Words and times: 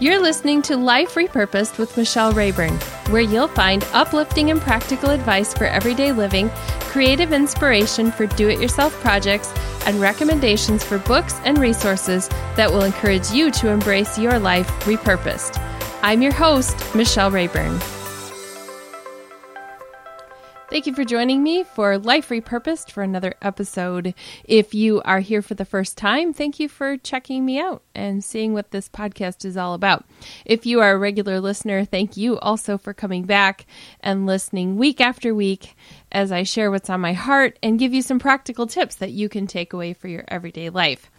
You're 0.00 0.22
listening 0.22 0.62
to 0.62 0.76
Life 0.76 1.16
Repurposed 1.16 1.76
with 1.76 1.96
Michelle 1.96 2.30
Rayburn, 2.32 2.78
where 3.10 3.20
you'll 3.20 3.48
find 3.48 3.82
uplifting 3.92 4.48
and 4.52 4.60
practical 4.60 5.10
advice 5.10 5.52
for 5.52 5.64
everyday 5.64 6.12
living, 6.12 6.50
creative 6.82 7.32
inspiration 7.32 8.12
for 8.12 8.26
do 8.26 8.48
it 8.48 8.60
yourself 8.60 8.92
projects, 9.00 9.52
and 9.86 10.00
recommendations 10.00 10.84
for 10.84 10.98
books 10.98 11.40
and 11.44 11.58
resources 11.58 12.28
that 12.54 12.70
will 12.70 12.84
encourage 12.84 13.32
you 13.32 13.50
to 13.50 13.70
embrace 13.70 14.16
your 14.16 14.38
life 14.38 14.68
repurposed. 14.84 15.60
I'm 16.02 16.22
your 16.22 16.32
host, 16.32 16.76
Michelle 16.94 17.32
Rayburn. 17.32 17.80
Thank 20.70 20.86
you 20.86 20.94
for 20.94 21.04
joining 21.04 21.42
me 21.42 21.64
for 21.64 21.96
Life 21.96 22.28
Repurposed 22.28 22.90
for 22.90 23.02
another 23.02 23.32
episode. 23.40 24.12
If 24.44 24.74
you 24.74 25.00
are 25.02 25.20
here 25.20 25.40
for 25.40 25.54
the 25.54 25.64
first 25.64 25.96
time, 25.96 26.34
thank 26.34 26.60
you 26.60 26.68
for 26.68 26.98
checking 26.98 27.46
me 27.46 27.58
out 27.58 27.82
and 27.94 28.22
seeing 28.22 28.52
what 28.52 28.70
this 28.70 28.86
podcast 28.86 29.46
is 29.46 29.56
all 29.56 29.72
about. 29.72 30.04
If 30.44 30.66
you 30.66 30.80
are 30.80 30.92
a 30.92 30.98
regular 30.98 31.40
listener, 31.40 31.86
thank 31.86 32.18
you 32.18 32.38
also 32.40 32.76
for 32.76 32.92
coming 32.92 33.24
back 33.24 33.64
and 34.00 34.26
listening 34.26 34.76
week 34.76 35.00
after 35.00 35.34
week 35.34 35.74
as 36.12 36.30
I 36.30 36.42
share 36.42 36.70
what's 36.70 36.90
on 36.90 37.00
my 37.00 37.14
heart 37.14 37.58
and 37.62 37.78
give 37.78 37.94
you 37.94 38.02
some 38.02 38.18
practical 38.18 38.66
tips 38.66 38.96
that 38.96 39.12
you 39.12 39.30
can 39.30 39.46
take 39.46 39.72
away 39.72 39.94
for 39.94 40.08
your 40.08 40.24
everyday 40.28 40.68
life. 40.68 41.10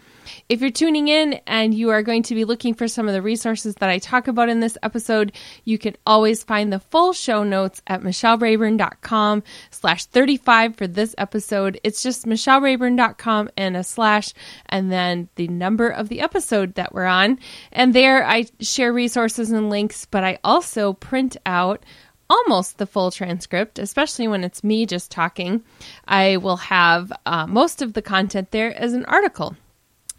If 0.48 0.60
you're 0.60 0.70
tuning 0.70 1.08
in 1.08 1.40
and 1.46 1.74
you 1.74 1.90
are 1.90 2.02
going 2.02 2.22
to 2.24 2.34
be 2.34 2.44
looking 2.44 2.74
for 2.74 2.88
some 2.88 3.08
of 3.08 3.14
the 3.14 3.22
resources 3.22 3.74
that 3.76 3.88
I 3.88 3.98
talk 3.98 4.28
about 4.28 4.48
in 4.48 4.60
this 4.60 4.76
episode, 4.82 5.32
you 5.64 5.78
can 5.78 5.96
always 6.06 6.42
find 6.42 6.72
the 6.72 6.80
full 6.80 7.12
show 7.12 7.44
notes 7.44 7.82
at 7.86 8.02
michellerayburn.com 8.02 9.42
slash 9.70 10.06
35 10.06 10.76
for 10.76 10.86
this 10.86 11.14
episode. 11.18 11.80
It's 11.84 12.02
just 12.02 12.26
michellerayburn.com 12.26 13.50
and 13.56 13.76
a 13.76 13.84
slash 13.84 14.32
and 14.66 14.90
then 14.90 15.28
the 15.36 15.48
number 15.48 15.88
of 15.88 16.08
the 16.08 16.20
episode 16.20 16.74
that 16.74 16.94
we're 16.94 17.04
on. 17.04 17.38
And 17.72 17.94
there 17.94 18.24
I 18.24 18.46
share 18.60 18.92
resources 18.92 19.50
and 19.50 19.70
links, 19.70 20.04
but 20.06 20.24
I 20.24 20.38
also 20.44 20.92
print 20.92 21.36
out 21.46 21.84
almost 22.30 22.78
the 22.78 22.86
full 22.86 23.10
transcript, 23.10 23.78
especially 23.78 24.28
when 24.28 24.44
it's 24.44 24.64
me 24.64 24.86
just 24.86 25.10
talking. 25.10 25.62
I 26.06 26.36
will 26.36 26.56
have 26.56 27.12
uh, 27.26 27.46
most 27.46 27.82
of 27.82 27.92
the 27.92 28.02
content 28.02 28.52
there 28.52 28.72
as 28.74 28.92
an 28.94 29.04
article. 29.06 29.56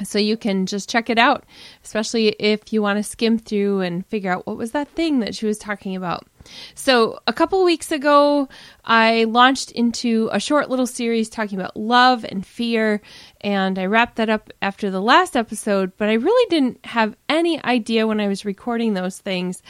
So 0.03 0.19
you 0.19 0.37
can 0.37 0.65
just 0.65 0.89
check 0.89 1.09
it 1.09 1.17
out, 1.17 1.45
especially 1.83 2.29
if 2.39 2.73
you 2.73 2.81
want 2.81 2.97
to 2.97 3.03
skim 3.03 3.37
through 3.37 3.81
and 3.81 4.05
figure 4.05 4.31
out 4.31 4.47
what 4.47 4.57
was 4.57 4.71
that 4.71 4.89
thing 4.89 5.19
that 5.19 5.35
she 5.35 5.45
was 5.45 5.57
talking 5.57 5.95
about. 5.95 6.25
So, 6.73 7.19
a 7.27 7.33
couple 7.33 7.63
weeks 7.63 7.91
ago, 7.91 8.49
I 8.83 9.25
launched 9.25 9.71
into 9.71 10.27
a 10.31 10.39
short 10.39 10.71
little 10.71 10.87
series 10.87 11.29
talking 11.29 11.59
about 11.59 11.77
love 11.77 12.25
and 12.25 12.43
fear, 12.45 13.01
and 13.41 13.77
I 13.77 13.85
wrapped 13.85 14.15
that 14.15 14.29
up 14.29 14.51
after 14.59 14.89
the 14.89 15.01
last 15.01 15.37
episode, 15.37 15.91
but 15.97 16.09
I 16.09 16.13
really 16.13 16.49
didn't 16.49 16.83
have 16.85 17.15
any 17.29 17.63
idea 17.63 18.07
when 18.07 18.19
I 18.19 18.27
was 18.27 18.43
recording 18.43 18.95
those 18.95 19.19
things 19.19 19.61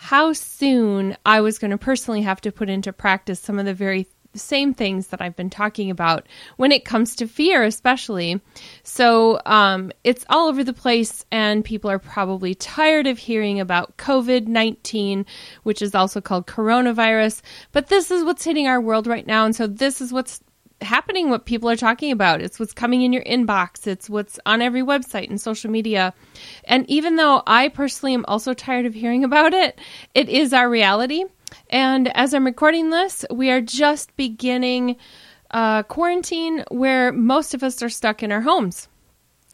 how 0.00 0.32
soon 0.32 1.16
I 1.26 1.40
was 1.40 1.58
going 1.58 1.72
to 1.72 1.76
personally 1.76 2.22
have 2.22 2.40
to 2.42 2.52
put 2.52 2.70
into 2.70 2.92
practice 2.92 3.40
some 3.40 3.58
of 3.58 3.64
the 3.64 3.74
very 3.74 4.06
same 4.34 4.74
things 4.74 5.08
that 5.08 5.20
I've 5.20 5.36
been 5.36 5.50
talking 5.50 5.90
about 5.90 6.26
when 6.56 6.72
it 6.72 6.84
comes 6.84 7.16
to 7.16 7.26
fear, 7.26 7.62
especially. 7.62 8.40
So 8.82 9.40
um, 9.46 9.92
it's 10.04 10.24
all 10.28 10.48
over 10.48 10.62
the 10.62 10.72
place, 10.72 11.24
and 11.30 11.64
people 11.64 11.90
are 11.90 11.98
probably 11.98 12.54
tired 12.54 13.06
of 13.06 13.18
hearing 13.18 13.60
about 13.60 13.96
COVID 13.96 14.46
19, 14.46 15.26
which 15.62 15.82
is 15.82 15.94
also 15.94 16.20
called 16.20 16.46
coronavirus. 16.46 17.42
But 17.72 17.88
this 17.88 18.10
is 18.10 18.24
what's 18.24 18.44
hitting 18.44 18.66
our 18.66 18.80
world 18.80 19.06
right 19.06 19.26
now. 19.26 19.44
And 19.44 19.56
so 19.56 19.66
this 19.66 20.00
is 20.00 20.12
what's 20.12 20.40
happening, 20.80 21.28
what 21.28 21.44
people 21.44 21.68
are 21.68 21.76
talking 21.76 22.12
about. 22.12 22.40
It's 22.40 22.60
what's 22.60 22.72
coming 22.72 23.02
in 23.02 23.12
your 23.12 23.24
inbox, 23.24 23.86
it's 23.86 24.08
what's 24.08 24.38
on 24.46 24.62
every 24.62 24.82
website 24.82 25.28
and 25.28 25.40
social 25.40 25.70
media. 25.70 26.14
And 26.64 26.88
even 26.88 27.16
though 27.16 27.42
I 27.46 27.68
personally 27.68 28.14
am 28.14 28.24
also 28.28 28.54
tired 28.54 28.86
of 28.86 28.94
hearing 28.94 29.24
about 29.28 29.54
it, 29.54 29.80
it 30.14 30.28
is 30.28 30.52
our 30.52 30.68
reality. 30.68 31.24
And 31.70 32.14
as 32.16 32.32
I'm 32.32 32.46
recording 32.46 32.90
this, 32.90 33.24
we 33.30 33.50
are 33.50 33.60
just 33.60 34.16
beginning 34.16 34.96
uh, 35.50 35.82
quarantine 35.82 36.64
where 36.70 37.12
most 37.12 37.54
of 37.54 37.62
us 37.62 37.82
are 37.82 37.88
stuck 37.88 38.22
in 38.22 38.32
our 38.32 38.40
homes. 38.40 38.88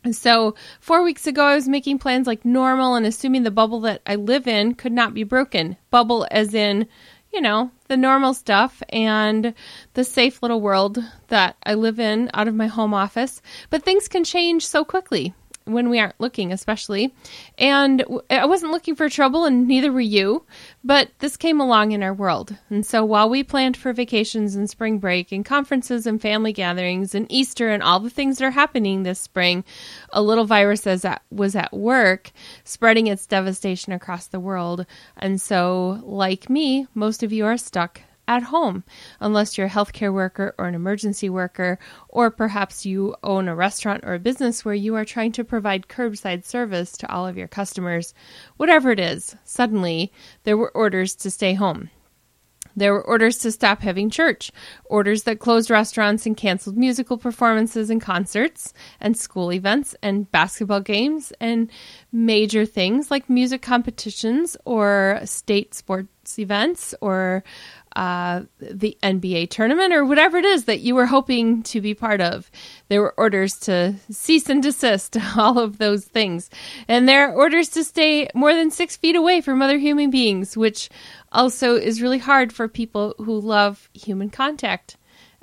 And 0.05 0.15
so, 0.15 0.55
four 0.81 1.03
weeks 1.03 1.27
ago, 1.27 1.45
I 1.45 1.55
was 1.55 1.67
making 1.67 1.99
plans 1.99 2.27
like 2.27 2.45
normal 2.45 2.95
and 2.95 3.07
assuming 3.07 3.43
the 3.43 3.51
bubble 3.51 3.81
that 3.81 4.03
I 4.07 4.17
live 4.17 4.47
in 4.47 4.75
could 4.75 4.93
not 4.93 5.15
be 5.15 5.25
broken. 5.25 5.79
Bubble, 5.91 6.27
as 6.31 6.53
in, 6.53 6.87
you 7.33 7.41
know, 7.41 7.71
the 7.89 7.97
normal 7.97 8.35
stuff 8.35 8.83
and 8.91 9.55
the 9.95 10.05
safe 10.05 10.43
little 10.43 10.61
world 10.61 10.99
that 11.29 11.57
I 11.65 11.75
live 11.75 11.99
in 11.99 12.31
out 12.35 12.49
of 12.49 12.55
my 12.55 12.67
home 12.67 12.93
office. 12.93 13.41
But 13.71 13.83
things 13.83 14.07
can 14.09 14.25
change 14.25 14.67
so 14.67 14.85
quickly 14.85 15.35
when 15.67 15.89
we 15.89 15.99
aren't 15.99 16.21
looking, 16.21 16.53
especially. 16.53 17.15
And 17.57 18.05
I 18.29 18.45
wasn't 18.45 18.73
looking 18.73 18.95
for 18.95 19.09
trouble, 19.09 19.45
and 19.47 19.67
neither 19.67 19.91
were 19.91 20.01
you, 20.01 20.45
but 20.83 21.11
this 21.21 21.37
came 21.37 21.61
along 21.61 21.93
in 21.93 22.03
our 22.03 22.13
world. 22.13 22.57
And 22.69 22.85
so 22.85 23.05
while 23.05 23.31
we 23.31 23.43
planned 23.43 23.77
for 23.77 23.93
vacations 23.93 24.55
and 24.55 24.69
spring 24.69 24.99
break 24.99 25.33
and 25.33 25.45
conferences 25.45 26.07
and 26.07 26.21
family 26.21 26.53
gatherings 26.53 27.15
and 27.15 27.27
Easter 27.31 27.71
and 27.71 27.83
all 27.83 28.01
the 28.01 28.11
things 28.11 28.39
that 28.39 28.45
are 28.45 28.51
happening 28.51 29.03
this 29.03 29.21
spring, 29.21 29.65
a 30.13 30.21
little 30.23 30.45
virus 30.45 30.85
was 31.31 31.57
at 31.57 31.73
work, 31.73 32.31
spreading 32.65 33.07
its 33.07 33.27
devastation 33.27 33.93
across 33.93 34.27
the 34.27 34.41
world. 34.41 34.85
And 35.17 35.41
so, 35.41 36.01
like 36.05 36.51
me, 36.51 36.87
most 36.95 37.23
of 37.23 37.33
you 37.33 37.47
are 37.47 37.57
stuck 37.57 38.03
at 38.27 38.45
home, 38.45 38.85
unless 39.21 39.57
you're 39.57 39.67
a 39.67 39.71
healthcare 39.71 40.13
worker 40.13 40.55
or 40.59 40.67
an 40.67 40.75
emergency 40.75 41.29
worker, 41.29 41.79
or 42.09 42.31
perhaps 42.31 42.87
you 42.87 43.15
own 43.23 43.49
a 43.49 43.55
restaurant 43.55 44.05
or 44.05 44.15
a 44.15 44.19
business 44.19 44.65
where 44.65 44.75
you 44.75 44.95
are 44.95 45.05
trying 45.05 45.33
to 45.33 45.45
provide 45.45 45.89
curbside 45.89 46.45
service 46.45 46.97
to 46.97 47.13
all 47.13 47.27
of 47.27 47.37
your 47.37 47.49
customers. 47.49 48.15
Whatever 48.57 48.91
it 48.91 49.01
is, 49.01 49.37
suddenly 49.45 50.13
there 50.45 50.57
were 50.57 50.71
orders 50.71 51.15
to 51.17 51.31
stay 51.31 51.55
home. 51.55 51.91
There 52.77 52.93
were 52.93 53.07
orders 53.07 53.39
to 53.39 53.53
stop 53.53 53.83
having 53.83 54.11
church, 54.11 54.51
orders 54.87 55.23
that 55.25 55.39
closed 55.39 55.71
restaurants 55.71 56.27
and 56.27 56.37
canceled 56.37 56.77
musical 56.77 57.17
performances 57.17 57.89
and 57.89 58.01
concerts, 58.01 58.75
and 59.01 59.17
school 59.17 59.53
events 59.53 59.95
and 60.03 60.31
basketball 60.33 60.81
games, 60.81 61.33
and 61.41 61.71
major 62.11 62.67
things 62.67 63.11
like 63.11 63.31
music 63.31 63.63
competitions 63.63 64.57
or 64.65 65.21
state 65.25 65.75
sports 65.75 66.39
events 66.39 66.95
or 67.01 67.45
uh, 67.97 68.43
the 68.59 68.97
NBA 69.03 69.51
tournament 69.51 69.93
or 69.93 70.05
whatever 70.05 70.37
it 70.37 70.45
is 70.45 70.65
that 70.65 70.81
you 70.81 70.95
were 70.95 71.07
hoping 71.07 71.63
to 71.65 71.81
be 71.81 71.95
part 71.95 72.21
of. 72.21 72.51
There 72.89 73.01
were 73.01 73.15
orders 73.17 73.59
to 73.61 73.95
cease 74.11 74.49
and 74.49 74.63
desist, 74.63 75.17
all 75.37 75.59
of 75.59 75.79
those 75.79 76.05
things. 76.05 76.51
And 76.89 77.09
there 77.09 77.29
are 77.29 77.35
orders 77.35 77.69
to 77.71 77.85
stay 77.85 78.29
more 78.35 78.53
than 78.53 78.71
six 78.71 78.97
feet 78.97 79.17
away 79.17 79.41
from 79.41 79.63
other 79.63 79.79
human 79.79 80.11
beings, 80.11 80.57
which 80.57 80.89
also 81.31 81.77
is 81.77 82.03
really 82.03 82.19
hard 82.19 82.53
for 82.53 82.69
people 82.69 83.15
who 83.19 83.41
love 83.41 83.89
human 83.95 84.31
contact. 84.31 84.97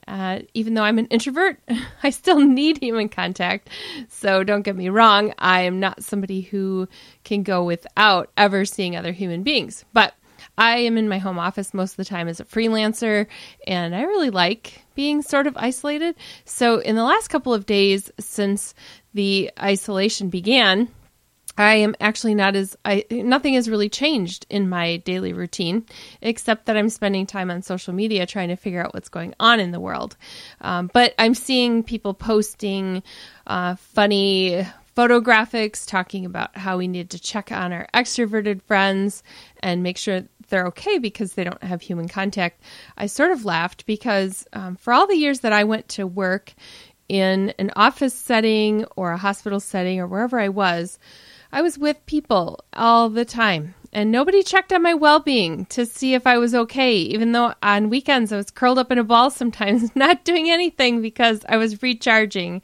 Uh, 0.07 0.39
even 0.53 0.73
though 0.73 0.83
I'm 0.83 0.99
an 0.99 1.05
introvert, 1.07 1.59
I 2.03 2.09
still 2.09 2.39
need 2.39 2.79
human 2.81 3.07
contact. 3.07 3.69
So 4.09 4.43
don't 4.43 4.63
get 4.63 4.75
me 4.75 4.89
wrong, 4.89 5.33
I 5.37 5.61
am 5.61 5.79
not 5.79 6.03
somebody 6.03 6.41
who 6.41 6.89
can 7.23 7.43
go 7.43 7.63
without 7.63 8.29
ever 8.35 8.65
seeing 8.65 8.95
other 8.95 9.13
human 9.13 9.43
beings. 9.43 9.85
But 9.93 10.15
I 10.57 10.77
am 10.79 10.97
in 10.97 11.09
my 11.09 11.17
home 11.17 11.39
office 11.39 11.73
most 11.73 11.93
of 11.93 11.97
the 11.97 12.05
time 12.05 12.27
as 12.27 12.39
a 12.39 12.45
freelancer, 12.45 13.27
and 13.65 13.95
I 13.95 14.03
really 14.03 14.29
like 14.29 14.83
being 14.95 15.21
sort 15.21 15.47
of 15.47 15.57
isolated. 15.57 16.15
So, 16.45 16.79
in 16.79 16.95
the 16.95 17.03
last 17.03 17.29
couple 17.29 17.53
of 17.53 17.65
days 17.65 18.11
since 18.19 18.73
the 19.13 19.51
isolation 19.59 20.29
began, 20.29 20.89
I 21.57 21.75
am 21.75 21.95
actually 21.99 22.35
not 22.35 22.55
as 22.55 22.77
I 22.85 23.05
nothing 23.11 23.55
has 23.55 23.69
really 23.69 23.89
changed 23.89 24.45
in 24.49 24.69
my 24.69 24.97
daily 24.97 25.33
routine 25.33 25.85
except 26.21 26.65
that 26.65 26.77
I'm 26.77 26.89
spending 26.89 27.25
time 27.25 27.51
on 27.51 27.61
social 27.61 27.93
media 27.93 28.25
trying 28.25 28.49
to 28.49 28.55
figure 28.55 28.83
out 28.83 28.93
what's 28.93 29.09
going 29.09 29.33
on 29.39 29.59
in 29.59 29.71
the 29.71 29.79
world. 29.79 30.15
Um, 30.61 30.89
but 30.93 31.13
I'm 31.19 31.33
seeing 31.33 31.83
people 31.83 32.13
posting 32.13 33.03
uh, 33.47 33.75
funny 33.75 34.65
photographics 34.95 35.85
talking 35.85 36.25
about 36.25 36.55
how 36.57 36.77
we 36.77 36.87
need 36.87 37.09
to 37.11 37.19
check 37.19 37.51
on 37.51 37.71
our 37.71 37.87
extroverted 37.93 38.61
friends 38.63 39.23
and 39.61 39.83
make 39.83 39.97
sure 39.97 40.23
they're 40.51 40.67
okay 40.67 40.99
because 40.99 41.33
they 41.33 41.43
don't 41.43 41.63
have 41.63 41.81
human 41.81 42.07
contact. 42.07 42.61
I 42.95 43.07
sort 43.07 43.31
of 43.31 43.45
laughed 43.45 43.87
because 43.87 44.45
um, 44.53 44.75
for 44.75 44.93
all 44.93 45.07
the 45.07 45.17
years 45.17 45.39
that 45.39 45.53
I 45.53 45.63
went 45.63 45.89
to 45.89 46.05
work 46.05 46.53
in 47.09 47.53
an 47.57 47.71
office 47.75 48.13
setting 48.13 48.85
or 48.95 49.11
a 49.11 49.17
hospital 49.17 49.59
setting 49.59 49.99
or 49.99 50.05
wherever 50.05 50.39
I 50.39 50.49
was, 50.49 50.99
I 51.51 51.63
was 51.63 51.79
with 51.79 52.05
people 52.05 52.63
all 52.73 53.09
the 53.09 53.25
time 53.25 53.73
and 53.93 54.11
nobody 54.11 54.41
checked 54.43 54.71
on 54.71 54.81
my 54.81 54.93
well 54.93 55.19
being 55.19 55.65
to 55.65 55.85
see 55.85 56.13
if 56.13 56.25
I 56.25 56.37
was 56.37 56.55
okay, 56.55 56.95
even 56.95 57.31
though 57.31 57.53
on 57.61 57.89
weekends 57.89 58.31
I 58.31 58.37
was 58.37 58.51
curled 58.51 58.79
up 58.79 58.91
in 58.91 58.97
a 58.97 59.03
ball 59.03 59.29
sometimes, 59.29 59.95
not 59.95 60.23
doing 60.23 60.49
anything 60.49 61.01
because 61.01 61.41
I 61.49 61.57
was 61.57 61.81
recharging. 61.81 62.61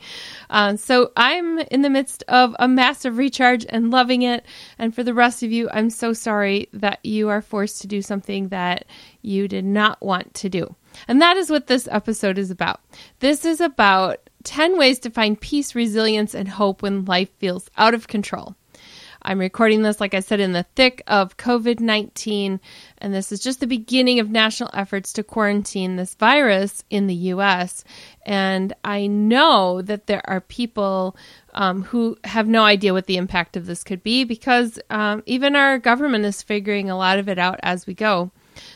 Uh, 0.49 0.77
so 0.77 1.11
I'm 1.17 1.59
in 1.59 1.81
the 1.81 1.89
midst 1.89 2.23
of 2.27 2.55
a 2.59 2.67
massive 2.67 3.17
recharge 3.17 3.65
and 3.67 3.91
loving 3.91 4.21
it. 4.21 4.45
And 4.79 4.95
for 4.95 5.03
the 5.03 5.13
rest 5.13 5.43
of 5.43 5.51
you, 5.51 5.69
I'm 5.71 5.89
so 5.89 6.13
sorry 6.13 6.69
that 6.73 6.99
you 7.03 7.29
are 7.29 7.41
forced 7.41 7.81
to 7.81 7.87
do 7.87 8.01
something 8.01 8.49
that 8.49 8.85
you 9.21 9.47
did 9.47 9.65
not 9.65 10.01
want 10.01 10.33
to 10.35 10.49
do. 10.49 10.75
And 11.07 11.21
that 11.21 11.37
is 11.37 11.49
what 11.49 11.67
this 11.67 11.87
episode 11.91 12.37
is 12.37 12.49
about. 12.49 12.81
This 13.19 13.45
is 13.45 13.61
about 13.61 14.29
10 14.45 14.77
ways 14.77 14.99
to 14.99 15.09
find 15.09 15.39
peace, 15.39 15.75
resilience, 15.75 16.33
and 16.33 16.47
hope 16.47 16.81
when 16.81 17.05
life 17.05 17.29
feels 17.37 17.69
out 17.77 17.93
of 17.93 18.07
control. 18.07 18.55
I'm 19.27 19.39
recording 19.39 19.81
this, 19.81 19.99
like 19.99 20.13
I 20.13 20.21
said, 20.21 20.39
in 20.39 20.53
the 20.53 20.65
thick 20.77 21.03
of 21.05 21.35
COVID 21.35 21.81
19, 21.81 22.61
and 22.99 23.13
this 23.13 23.33
is 23.33 23.41
just 23.41 23.59
the 23.59 23.67
beginning 23.67 24.21
of 24.21 24.29
national 24.29 24.69
efforts 24.73 25.11
to 25.13 25.23
quarantine 25.23 25.97
this 25.97 26.15
virus 26.15 26.85
in 26.89 27.07
the 27.07 27.15
US. 27.33 27.83
And 28.25 28.71
I 28.85 29.07
know 29.07 29.81
that 29.81 30.07
there 30.07 30.21
are 30.29 30.39
people 30.39 31.17
um, 31.53 31.83
who 31.83 32.17
have 32.23 32.47
no 32.47 32.63
idea 32.63 32.93
what 32.93 33.07
the 33.07 33.17
impact 33.17 33.57
of 33.57 33.65
this 33.65 33.83
could 33.83 34.01
be 34.01 34.23
because 34.23 34.79
um, 34.89 35.23
even 35.25 35.57
our 35.57 35.77
government 35.77 36.23
is 36.23 36.41
figuring 36.41 36.89
a 36.89 36.97
lot 36.97 37.19
of 37.19 37.27
it 37.27 37.37
out 37.37 37.59
as 37.63 37.85
we 37.85 37.93
go. 37.93 38.31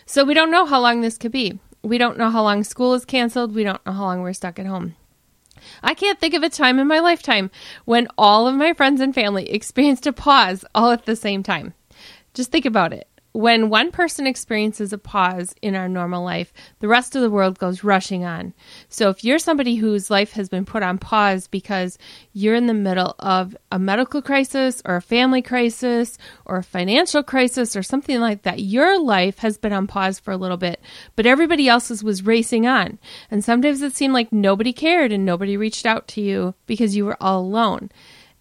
So 0.06 0.26
we 0.26 0.34
don't 0.34 0.52
know 0.52 0.66
how 0.66 0.82
long 0.82 1.00
this 1.00 1.18
could 1.18 1.32
be. 1.32 1.60
We 1.82 1.98
don't 1.98 2.18
know 2.18 2.30
how 2.30 2.44
long 2.44 2.66
school 2.66 2.94
is 2.94 3.06
canceled. 3.06 3.56
We 3.56 3.64
don't 3.64 3.84
know 3.86 3.94
how 3.94 4.04
long 4.04 4.22
we're 4.22 4.34
stuck 4.34 4.60
at 4.60 4.66
home. 4.66 4.96
I 5.84 5.94
can't 5.94 6.20
think 6.20 6.34
of 6.34 6.44
a 6.44 6.50
time 6.50 6.80
in 6.80 6.88
my 6.88 7.00
lifetime 7.00 7.52
when 7.86 8.08
all 8.18 8.48
of 8.48 8.56
my 8.56 8.74
friends 8.74 9.02
and 9.02 9.14
family 9.14 9.50
experienced 9.52 10.08
a 10.08 10.14
pause 10.14 10.66
all 10.74 10.92
at 10.92 11.06
the 11.06 11.16
same 11.16 11.44
time. 11.44 11.74
Just 12.34 12.52
think 12.52 12.66
about 12.66 12.94
it 12.94 13.08
when 13.34 13.70
one 13.70 13.92
person 13.92 14.28
experiences 14.28 14.92
a 14.92 14.98
pause 14.98 15.56
in 15.62 15.76
our 15.76 15.88
normal 15.88 16.24
life, 16.24 16.52
the 16.80 16.88
rest 16.88 17.16
of 17.16 17.22
the 17.22 17.30
world 17.30 17.58
goes 17.60 17.84
rushing 17.84 18.26
on. 18.26 18.54
So 18.90 19.10
if 19.10 19.24
you're 19.24 19.40
somebody 19.40 19.76
whose 19.76 20.10
life 20.10 20.34
has 20.34 20.50
been 20.50 20.66
put 20.66 20.84
on 20.84 20.98
pause 20.98 21.48
because 21.48 21.98
you're 22.34 22.56
in 22.56 22.68
the 22.68 22.74
middle 22.74 23.16
of 23.20 23.56
a 23.72 23.80
medical 23.80 24.22
crisis 24.22 24.82
or 24.86 24.98
a 24.98 25.02
family 25.02 25.42
crisis 25.42 26.18
or 26.46 26.58
a 26.58 26.64
financial 26.64 27.24
crisis 27.24 27.76
or 27.76 27.84
something 27.84 28.20
like 28.20 28.44
that, 28.44 28.60
your 28.60 29.00
life 29.02 29.40
has 29.40 29.58
been 29.58 29.74
on 29.74 29.88
pause 29.88 30.20
for 30.20 30.32
a 30.32 30.38
little 30.38 30.58
bit, 30.58 30.82
but 31.16 31.26
everybody 31.26 31.70
else's 31.70 32.04
was 32.04 32.26
racing 32.26 32.68
on. 32.68 33.00
And 33.30 33.44
sometimes 33.44 33.82
it 33.82 33.96
seemed 33.96 34.14
like 34.14 34.34
nobody 34.34 34.74
cared 34.74 35.12
and 35.12 35.26
nobody 35.26 35.56
reached 35.56 35.86
out 35.86 36.08
to 36.10 36.22
you 36.22 36.54
because 36.66 36.96
you 36.96 37.06
were 37.06 37.22
all 37.22 37.42
alone. 37.42 37.90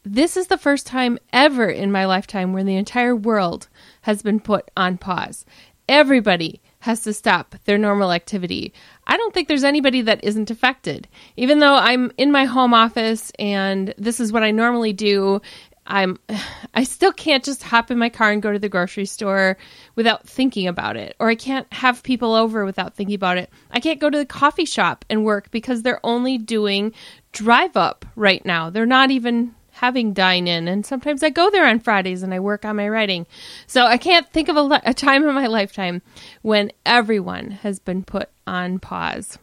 This 0.03 0.35
is 0.35 0.47
the 0.47 0.57
first 0.57 0.87
time 0.87 1.19
ever 1.31 1.69
in 1.69 1.93
my 1.93 2.07
lifetime 2.07 2.55
where 2.55 2.65
the 2.65 2.77
entire 2.77 3.15
world 3.15 3.69
has 4.03 4.23
been 4.23 4.41
put 4.41 4.71
on 4.77 4.99
pause. 4.99 5.45
Everybody 5.89 6.61
has 6.81 7.03
to 7.03 7.13
stop 7.13 7.57
their 7.65 7.79
normal 7.79 8.13
activity. 8.13 8.73
I 9.07 9.17
don't 9.17 9.35
think 9.35 9.49
there's 9.49 9.65
anybody 9.65 10.03
that 10.03 10.25
isn't 10.25 10.51
affected. 10.51 11.09
Even 11.37 11.59
though 11.59 11.75
I'm 11.75 12.13
in 12.17 12.33
my 12.33 12.45
home 12.45 12.73
office 12.73 13.33
and 13.39 13.93
this 13.99 14.21
is 14.21 14.33
what 14.33 14.43
I 14.43 14.51
normally 14.51 14.93
do, 14.93 15.41
I'm 15.87 16.19
I 16.75 16.85
still 16.85 17.13
can't 17.13 17.45
just 17.45 17.63
hop 17.63 17.91
in 17.91 17.99
my 17.99 18.09
car 18.09 18.31
and 18.31 18.41
go 18.41 18.53
to 18.53 18.59
the 18.59 18.69
grocery 18.69 19.05
store 19.05 19.59
without 19.97 20.27
thinking 20.27 20.69
about 20.69 20.97
it. 20.97 21.17
Or 21.19 21.29
I 21.29 21.35
can't 21.35 21.71
have 21.73 22.03
people 22.03 22.35
over 22.35 22.65
without 22.65 22.95
thinking 22.95 23.17
about 23.17 23.39
it. 23.39 23.51
I 23.71 23.81
can't 23.81 24.01
go 24.01 24.09
to 24.09 24.19
the 24.19 24.27
coffee 24.27 24.65
shop 24.65 25.05
and 25.11 25.25
work 25.25 25.51
because 25.51 25.83
they're 25.83 26.05
only 26.05 26.39
doing 26.39 26.95
drive 27.33 27.77
up 27.77 28.07
right 28.17 28.45
now. 28.47 28.71
They're 28.71 28.87
not 28.87 29.11
even 29.11 29.55
having 29.81 30.13
dine 30.13 30.47
in, 30.47 30.69
and 30.69 30.85
sometimes 30.85 31.23
I 31.23 31.31
go 31.31 31.49
there 31.49 31.67
on 31.67 31.81
Fridays 31.81 32.23
and 32.23 32.35
I 32.35 32.41
work 32.41 32.67
on 32.67 32.77
my 32.77 32.87
writing. 32.87 33.27
So 33.67 33.87
I 33.87 33.97
can't 33.97 34.31
think 34.31 34.51
of 34.51 34.57
a, 34.59 34.81
a 34.85 34.93
time 34.93 35.27
in 35.27 35.35
my 35.35 35.47
lifetime 35.47 36.03
when 36.43 36.71
everyone 36.85 37.51
has 37.51 37.79
been 37.79 38.05
put 38.05 38.29
on 38.47 38.79
pause. 38.79 39.39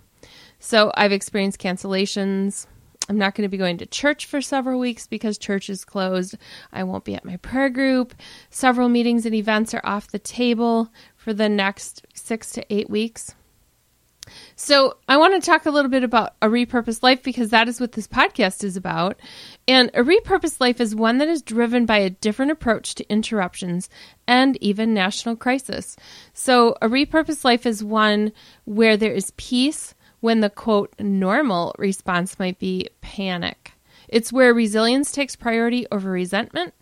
So 0.59 0.91
I've 0.93 1.11
experienced 1.11 1.59
cancellations. 1.59 2.67
I'm 3.09 3.17
not 3.17 3.33
going 3.33 3.47
to 3.47 3.49
be 3.49 3.57
going 3.57 3.79
to 3.79 3.87
church 3.87 4.27
for 4.27 4.39
several 4.39 4.79
weeks 4.79 5.07
because 5.07 5.39
church 5.39 5.71
is 5.71 5.83
closed. 5.83 6.37
I 6.71 6.83
won't 6.83 7.03
be 7.03 7.15
at 7.15 7.25
my 7.25 7.37
prayer 7.37 7.69
group. 7.69 8.13
Several 8.51 8.89
meetings 8.89 9.25
and 9.25 9.33
events 9.33 9.73
are 9.73 9.81
off 9.83 10.05
the 10.05 10.19
table 10.19 10.91
for 11.15 11.33
the 11.33 11.49
next 11.49 12.05
six 12.13 12.51
to 12.51 12.65
eight 12.71 12.91
weeks. 12.91 13.33
So, 14.55 14.97
I 15.07 15.17
want 15.17 15.41
to 15.41 15.45
talk 15.45 15.65
a 15.65 15.71
little 15.71 15.91
bit 15.91 16.03
about 16.03 16.35
a 16.41 16.47
repurposed 16.47 17.03
life 17.03 17.23
because 17.23 17.49
that 17.49 17.67
is 17.67 17.79
what 17.79 17.93
this 17.93 18.07
podcast 18.07 18.63
is 18.63 18.77
about. 18.77 19.19
And 19.67 19.89
a 19.93 20.03
repurposed 20.03 20.59
life 20.59 20.79
is 20.81 20.95
one 20.95 21.17
that 21.17 21.27
is 21.27 21.41
driven 21.41 21.85
by 21.85 21.97
a 21.97 22.09
different 22.09 22.51
approach 22.51 22.95
to 22.95 23.09
interruptions 23.09 23.89
and 24.27 24.57
even 24.61 24.93
national 24.93 25.35
crisis. 25.35 25.95
So, 26.33 26.75
a 26.81 26.87
repurposed 26.87 27.43
life 27.43 27.65
is 27.65 27.83
one 27.83 28.31
where 28.65 28.97
there 28.97 29.13
is 29.13 29.31
peace 29.37 29.93
when 30.19 30.41
the 30.41 30.49
quote 30.49 30.93
normal 30.99 31.75
response 31.77 32.39
might 32.39 32.59
be 32.59 32.89
panic. 33.01 33.73
It's 34.07 34.33
where 34.33 34.53
resilience 34.53 35.11
takes 35.11 35.35
priority 35.35 35.85
over 35.91 36.09
resentment, 36.09 36.73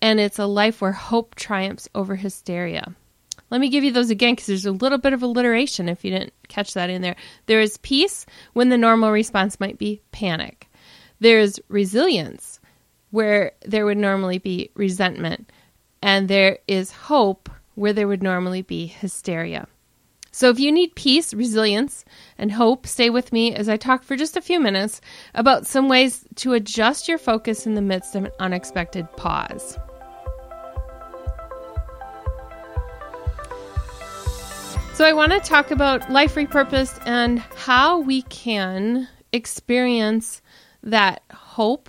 and 0.00 0.18
it's 0.18 0.38
a 0.38 0.46
life 0.46 0.80
where 0.80 0.92
hope 0.92 1.34
triumphs 1.34 1.88
over 1.94 2.16
hysteria. 2.16 2.94
Let 3.52 3.60
me 3.60 3.68
give 3.68 3.84
you 3.84 3.92
those 3.92 4.08
again 4.08 4.32
because 4.32 4.46
there's 4.46 4.64
a 4.64 4.72
little 4.72 4.96
bit 4.96 5.12
of 5.12 5.22
alliteration 5.22 5.86
if 5.90 6.06
you 6.06 6.10
didn't 6.10 6.32
catch 6.48 6.72
that 6.72 6.88
in 6.88 7.02
there. 7.02 7.16
There 7.44 7.60
is 7.60 7.76
peace 7.76 8.24
when 8.54 8.70
the 8.70 8.78
normal 8.78 9.10
response 9.10 9.60
might 9.60 9.76
be 9.76 10.00
panic. 10.10 10.70
There's 11.20 11.60
resilience 11.68 12.60
where 13.10 13.52
there 13.60 13.84
would 13.84 13.98
normally 13.98 14.38
be 14.38 14.70
resentment. 14.74 15.52
And 16.00 16.28
there 16.28 16.60
is 16.66 16.92
hope 16.92 17.50
where 17.74 17.92
there 17.92 18.08
would 18.08 18.22
normally 18.22 18.62
be 18.62 18.86
hysteria. 18.86 19.68
So 20.30 20.48
if 20.48 20.58
you 20.58 20.72
need 20.72 20.94
peace, 20.94 21.34
resilience, 21.34 22.06
and 22.38 22.50
hope, 22.50 22.86
stay 22.86 23.10
with 23.10 23.34
me 23.34 23.54
as 23.54 23.68
I 23.68 23.76
talk 23.76 24.02
for 24.02 24.16
just 24.16 24.38
a 24.38 24.40
few 24.40 24.60
minutes 24.60 25.02
about 25.34 25.66
some 25.66 25.90
ways 25.90 26.24
to 26.36 26.54
adjust 26.54 27.06
your 27.06 27.18
focus 27.18 27.66
in 27.66 27.74
the 27.74 27.82
midst 27.82 28.14
of 28.14 28.24
an 28.24 28.32
unexpected 28.40 29.12
pause. 29.18 29.78
So, 34.94 35.06
I 35.06 35.14
want 35.14 35.32
to 35.32 35.40
talk 35.40 35.70
about 35.70 36.12
life 36.12 36.34
repurposed 36.34 37.00
and 37.06 37.38
how 37.38 38.00
we 38.00 38.22
can 38.22 39.08
experience 39.32 40.42
that 40.82 41.22
hope 41.32 41.88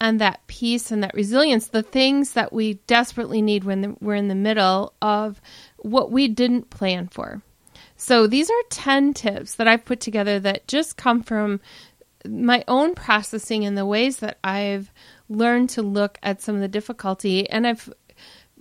and 0.00 0.20
that 0.20 0.44
peace 0.48 0.90
and 0.90 1.04
that 1.04 1.14
resilience, 1.14 1.68
the 1.68 1.84
things 1.84 2.32
that 2.32 2.52
we 2.52 2.74
desperately 2.88 3.42
need 3.42 3.62
when 3.62 3.96
we're 4.00 4.16
in 4.16 4.26
the 4.26 4.34
middle 4.34 4.92
of 5.00 5.40
what 5.78 6.10
we 6.10 6.26
didn't 6.26 6.68
plan 6.68 7.06
for. 7.06 7.42
So, 7.96 8.26
these 8.26 8.50
are 8.50 8.62
10 8.70 9.14
tips 9.14 9.54
that 9.54 9.68
I've 9.68 9.84
put 9.84 10.00
together 10.00 10.40
that 10.40 10.66
just 10.66 10.96
come 10.96 11.22
from 11.22 11.60
my 12.26 12.64
own 12.66 12.96
processing 12.96 13.64
and 13.64 13.78
the 13.78 13.86
ways 13.86 14.18
that 14.18 14.38
I've 14.42 14.92
learned 15.28 15.70
to 15.70 15.82
look 15.82 16.18
at 16.22 16.42
some 16.42 16.56
of 16.56 16.60
the 16.60 16.68
difficulty. 16.68 17.48
And 17.48 17.66
I've 17.66 17.88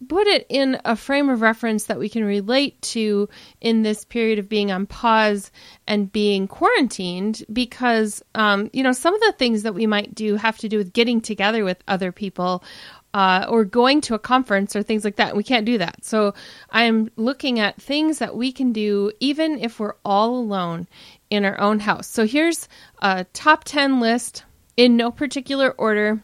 put 0.08 0.28
it 0.28 0.46
in 0.50 0.80
a 0.86 0.96
frame 0.96 1.30
of 1.30 1.42
reference 1.42 1.86
that 1.86 2.00
we 2.00 2.10
can 2.10 2.24
relate 2.24 2.82
to 2.82 3.30
in 3.60 3.84
this 3.84 4.06
period 4.06 4.40
of 4.40 4.50
being 4.50 4.72
on 4.72 4.86
pause 4.86 5.52
and 5.88 6.12
being 6.12 6.48
quarantined 6.48 7.44
because 7.52 8.24
um, 8.36 8.70
you 8.74 8.84
know 8.84 8.92
some 8.92 9.14
of 9.14 9.22
the 9.22 9.34
things 9.34 9.64
that 9.64 9.74
we 9.74 9.88
might 9.88 10.14
do 10.16 10.36
have 10.36 10.58
to 10.58 10.70
do 10.70 10.78
with 10.78 10.94
getting 10.94 11.22
together 11.22 11.64
with 11.64 11.84
other 11.88 12.12
people 12.12 12.64
uh, 13.14 13.46
or 13.50 13.66
going 13.66 14.02
to 14.02 14.14
a 14.14 14.20
conference 14.20 14.76
or 14.76 14.84
things 14.84 15.04
like 15.04 15.18
that. 15.18 15.36
We 15.36 15.44
can't 15.44 15.66
do 15.66 15.78
that. 15.80 16.06
So 16.06 16.34
I'm 16.70 17.12
looking 17.18 17.60
at 17.60 17.82
things 17.82 18.20
that 18.20 18.36
we 18.36 18.52
can 18.52 18.72
do 18.72 19.12
even 19.20 19.60
if 19.60 19.80
we're 19.80 19.96
all 20.06 20.38
alone 20.38 20.88
in 21.30 21.46
our 21.46 21.60
own 21.60 21.80
house. 21.80 22.08
So 22.08 22.26
here's 22.26 22.68
a 23.00 23.26
top 23.34 23.64
10 23.66 24.00
list 24.00 24.46
in 24.78 24.96
no 24.96 25.12
particular 25.12 25.72
order 25.72 26.22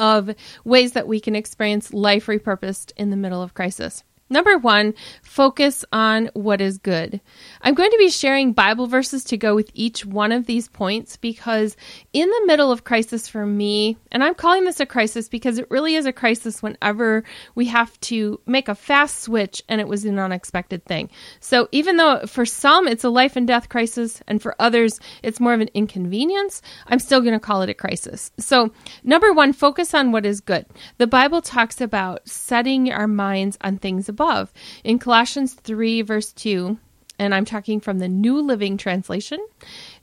of 0.00 0.34
ways 0.64 0.92
that 0.92 1.06
we 1.06 1.20
can 1.20 1.36
experience 1.36 1.92
life 1.92 2.26
repurposed 2.26 2.92
in 2.96 3.10
the 3.10 3.16
middle 3.16 3.42
of 3.42 3.54
crisis. 3.54 4.02
Number 4.32 4.56
one, 4.56 4.94
focus 5.22 5.84
on 5.92 6.30
what 6.34 6.60
is 6.60 6.78
good. 6.78 7.20
I'm 7.62 7.74
going 7.74 7.90
to 7.90 7.98
be 7.98 8.10
sharing 8.10 8.52
Bible 8.52 8.86
verses 8.86 9.24
to 9.24 9.36
go 9.36 9.56
with 9.56 9.72
each 9.74 10.06
one 10.06 10.30
of 10.30 10.46
these 10.46 10.68
points 10.68 11.16
because, 11.16 11.76
in 12.12 12.30
the 12.30 12.44
middle 12.46 12.70
of 12.70 12.84
crisis 12.84 13.26
for 13.26 13.44
me, 13.44 13.96
and 14.12 14.22
I'm 14.22 14.36
calling 14.36 14.64
this 14.64 14.78
a 14.78 14.86
crisis 14.86 15.28
because 15.28 15.58
it 15.58 15.68
really 15.68 15.96
is 15.96 16.06
a 16.06 16.12
crisis 16.12 16.62
whenever 16.62 17.24
we 17.56 17.64
have 17.66 17.98
to 18.02 18.40
make 18.46 18.68
a 18.68 18.76
fast 18.76 19.18
switch 19.18 19.64
and 19.68 19.80
it 19.80 19.88
was 19.88 20.04
an 20.04 20.20
unexpected 20.20 20.84
thing. 20.84 21.10
So, 21.40 21.68
even 21.72 21.96
though 21.96 22.24
for 22.26 22.46
some 22.46 22.86
it's 22.86 23.02
a 23.02 23.10
life 23.10 23.34
and 23.34 23.48
death 23.48 23.68
crisis, 23.68 24.22
and 24.28 24.40
for 24.40 24.54
others 24.60 25.00
it's 25.24 25.40
more 25.40 25.54
of 25.54 25.60
an 25.60 25.70
inconvenience, 25.74 26.62
I'm 26.86 27.00
still 27.00 27.20
going 27.20 27.34
to 27.34 27.40
call 27.40 27.62
it 27.62 27.68
a 27.68 27.74
crisis. 27.74 28.30
So, 28.38 28.70
number 29.02 29.32
one, 29.32 29.52
focus 29.52 29.92
on 29.92 30.12
what 30.12 30.24
is 30.24 30.40
good. 30.40 30.66
The 30.98 31.08
Bible 31.08 31.42
talks 31.42 31.80
about 31.80 32.28
setting 32.28 32.92
our 32.92 33.08
minds 33.08 33.58
on 33.62 33.78
things 33.78 34.08
above 34.08 34.19
above. 34.20 34.52
In 34.84 34.98
Colossians 34.98 35.54
3, 35.54 36.02
verse 36.02 36.30
2, 36.32 36.78
and 37.18 37.34
I'm 37.34 37.46
talking 37.46 37.80
from 37.80 38.00
the 38.00 38.08
New 38.08 38.38
Living 38.42 38.76
Translation, 38.76 39.38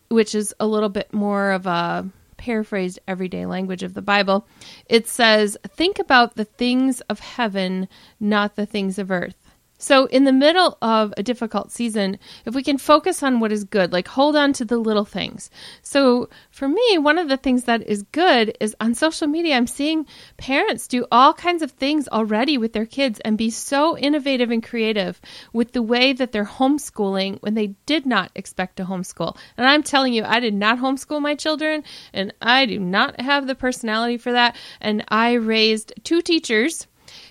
which 0.09 0.33
is 0.33 0.55
a 0.59 0.65
little 0.65 0.89
bit 0.89 1.13
more 1.13 1.51
of 1.51 1.67
a 1.67 2.09
paraphrased 2.37 2.99
everyday 3.07 3.45
language 3.45 3.83
of 3.83 3.93
the 3.93 4.01
Bible, 4.01 4.47
it 4.87 5.07
says, 5.07 5.55
Think 5.67 5.99
about 5.99 6.35
the 6.35 6.45
things 6.45 6.99
of 7.01 7.19
heaven, 7.19 7.87
not 8.19 8.55
the 8.55 8.65
things 8.65 8.97
of 8.97 9.11
earth. 9.11 9.46
So, 9.79 10.05
in 10.07 10.23
the 10.23 10.33
middle 10.33 10.77
of 10.81 11.13
a 11.17 11.23
difficult 11.23 11.71
season, 11.71 12.17
if 12.45 12.55
we 12.55 12.63
can 12.63 12.79
focus 12.79 13.21
on 13.21 13.39
what 13.39 13.51
is 13.51 13.63
good, 13.63 13.93
like 13.93 14.07
hold 14.07 14.35
on 14.35 14.53
to 14.53 14.65
the 14.65 14.77
little 14.77 15.05
things. 15.05 15.51
So, 15.83 16.29
for 16.49 16.67
me, 16.67 16.97
one 16.97 17.19
of 17.19 17.29
the 17.29 17.37
things 17.37 17.65
that 17.65 17.87
is 17.87 18.01
good 18.11 18.57
is 18.59 18.75
on 18.81 18.95
social 18.95 19.27
media, 19.27 19.55
I'm 19.55 19.67
seeing 19.67 20.07
parents 20.37 20.87
do 20.87 21.05
all 21.11 21.33
kinds 21.33 21.61
of 21.61 21.71
things 21.71 22.07
already 22.07 22.57
with 22.57 22.73
their 22.73 22.87
kids 22.87 23.19
and 23.19 23.37
be 23.37 23.51
so 23.51 23.95
innovative 23.97 24.49
and 24.49 24.63
creative 24.63 25.21
with 25.53 25.73
the 25.73 25.83
way 25.83 26.11
that 26.11 26.31
they're 26.31 26.45
homeschooling 26.45 27.39
when 27.41 27.53
they 27.53 27.75
did 27.85 28.05
not 28.05 28.31
expect 28.33 28.77
to 28.77 28.85
homeschool. 28.85 29.37
And 29.57 29.67
I'm 29.67 29.83
telling 29.83 30.13
you, 30.13 30.23
I 30.23 30.39
did 30.39 30.55
not 30.55 30.79
homeschool 30.79 31.21
my 31.21 31.35
children, 31.35 31.83
and 32.13 32.33
I 32.41 32.65
do 32.65 32.79
not 32.79 33.21
have 33.21 33.45
the 33.45 33.55
personality 33.55 34.17
for 34.17 34.31
that. 34.31 34.55
And 34.81 35.05
I 35.09 35.33
raised 35.33 35.93
two 36.03 36.21
teachers 36.23 36.87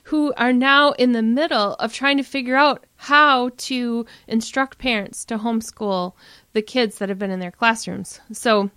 who 0.06 0.32
are 0.36 0.52
now 0.52 0.92
in 0.92 1.10
the 1.12 1.22
middle 1.22 1.74
of 1.74 1.92
trying 1.92 2.16
to 2.16 2.22
figure 2.22 2.54
out 2.54 2.86
how 2.94 3.50
to 3.56 4.06
instruct 4.28 4.78
parents 4.78 5.24
to 5.24 5.36
homeschool 5.36 6.12
the 6.52 6.62
kids 6.62 6.98
that 6.98 7.08
have 7.08 7.18
been 7.18 7.30
in 7.32 7.40
their 7.40 7.50
classrooms. 7.50 8.20
So, 8.32 8.70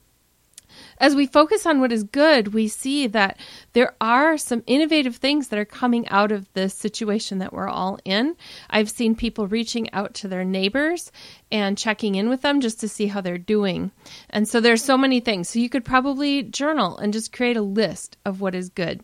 as 0.97 1.13
we 1.13 1.27
focus 1.27 1.67
on 1.67 1.79
what 1.79 1.91
is 1.91 2.03
good, 2.03 2.53
we 2.53 2.67
see 2.67 3.05
that 3.07 3.37
there 3.73 3.93
are 4.01 4.37
some 4.37 4.63
innovative 4.65 5.17
things 5.17 5.49
that 5.49 5.59
are 5.59 5.65
coming 5.65 6.07
out 6.09 6.31
of 6.31 6.51
this 6.53 6.73
situation 6.73 7.37
that 7.39 7.53
we're 7.53 7.69
all 7.69 7.99
in. 8.05 8.35
I've 8.69 8.89
seen 8.89 9.15
people 9.15 9.47
reaching 9.47 9.91
out 9.93 10.15
to 10.15 10.27
their 10.27 10.45
neighbors 10.45 11.11
and 11.51 11.77
checking 11.77 12.15
in 12.15 12.29
with 12.29 12.41
them 12.41 12.59
just 12.59 12.79
to 12.79 12.87
see 12.87 13.05
how 13.05 13.21
they're 13.21 13.37
doing. 13.37 13.91
And 14.31 14.47
so 14.47 14.59
there's 14.59 14.83
so 14.83 14.97
many 14.97 15.19
things. 15.19 15.49
So 15.49 15.59
you 15.59 15.69
could 15.69 15.85
probably 15.85 16.41
journal 16.41 16.97
and 16.97 17.13
just 17.13 17.33
create 17.33 17.57
a 17.57 17.61
list 17.61 18.17
of 18.25 18.41
what 18.41 18.55
is 18.55 18.69
good. 18.69 19.03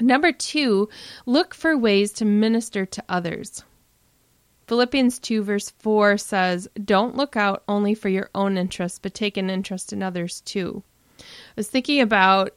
Number 0.00 0.32
two, 0.32 0.88
look 1.24 1.54
for 1.54 1.76
ways 1.76 2.12
to 2.14 2.24
minister 2.24 2.84
to 2.84 3.04
others. 3.08 3.64
Philippians 4.66 5.18
2, 5.18 5.42
verse 5.42 5.70
4 5.78 6.16
says, 6.16 6.68
Don't 6.82 7.16
look 7.16 7.36
out 7.36 7.62
only 7.68 7.94
for 7.94 8.08
your 8.08 8.30
own 8.34 8.56
interests, 8.56 8.98
but 8.98 9.14
take 9.14 9.36
an 9.36 9.50
interest 9.50 9.92
in 9.92 10.02
others 10.02 10.40
too. 10.40 10.82
I 11.18 11.22
was 11.56 11.68
thinking 11.68 12.00
about 12.00 12.56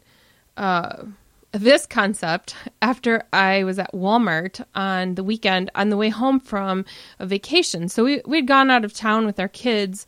uh, 0.56 1.04
this 1.52 1.86
concept 1.86 2.56
after 2.82 3.24
I 3.34 3.64
was 3.64 3.78
at 3.78 3.94
Walmart 3.94 4.64
on 4.74 5.16
the 5.16 5.24
weekend 5.24 5.70
on 5.76 5.90
the 5.90 5.98
way 5.98 6.10
home 6.10 6.40
from 6.40 6.86
a 7.20 7.26
vacation. 7.26 7.90
So 7.90 8.04
we, 8.04 8.22
we'd 8.26 8.48
gone 8.48 8.72
out 8.72 8.86
of 8.86 8.94
town 8.94 9.26
with 9.26 9.40
our 9.40 9.48
kids. 9.48 10.08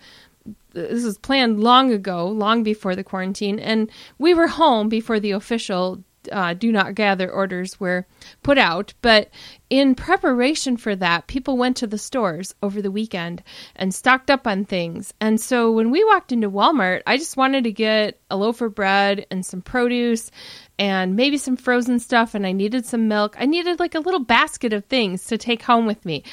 This 0.72 1.04
was 1.04 1.18
planned 1.18 1.60
long 1.60 1.92
ago, 1.92 2.28
long 2.28 2.64
before 2.64 2.96
the 2.96 3.04
quarantine, 3.04 3.60
and 3.60 3.90
we 4.18 4.34
were 4.34 4.48
home 4.48 4.88
before 4.88 5.20
the 5.20 5.32
official 5.32 6.04
uh, 6.32 6.54
do 6.54 6.72
not 6.72 6.96
gather 6.96 7.32
orders 7.32 7.80
were 7.80 8.06
put 8.44 8.58
out. 8.58 8.94
But 9.02 9.30
in 9.70 9.96
preparation 9.96 10.78
for 10.78 10.96
that, 10.96 11.28
people 11.28 11.58
went 11.58 11.78
to 11.78 11.88
the 11.88 11.98
stores 11.98 12.54
over 12.62 12.82
the 12.82 12.92
weekend 12.92 13.44
and 13.76 13.94
stocked 13.94 14.30
up 14.30 14.48
on 14.48 14.66
things. 14.66 15.14
And 15.22 15.40
so 15.40 15.72
when 15.72 15.92
we 15.92 16.04
walked 16.04 16.32
into 16.32 16.50
Walmart, 16.50 17.02
I 17.06 17.18
just 17.18 17.38
wanted 17.38 17.64
to 17.66 17.72
get 17.72 18.20
a 18.30 18.38
loaf 18.38 18.62
of 18.62 18.76
bread 18.76 19.26
and 19.32 19.46
some 19.46 19.62
produce 19.62 20.32
and 20.80 21.18
maybe 21.18 21.38
some 21.38 21.58
frozen 21.58 22.00
stuff 22.00 22.34
and 22.34 22.48
I 22.48 22.54
needed 22.54 22.86
some 22.86 23.10
milk. 23.10 23.36
I 23.38 23.46
needed 23.46 23.80
like 23.80 23.96
a 23.96 24.00
little 24.00 24.22
basket 24.22 24.72
of 24.72 24.86
things 24.86 25.26
to 25.26 25.38
take 25.38 25.62
home 25.62 25.86
with 25.86 26.06
me. 26.06 26.24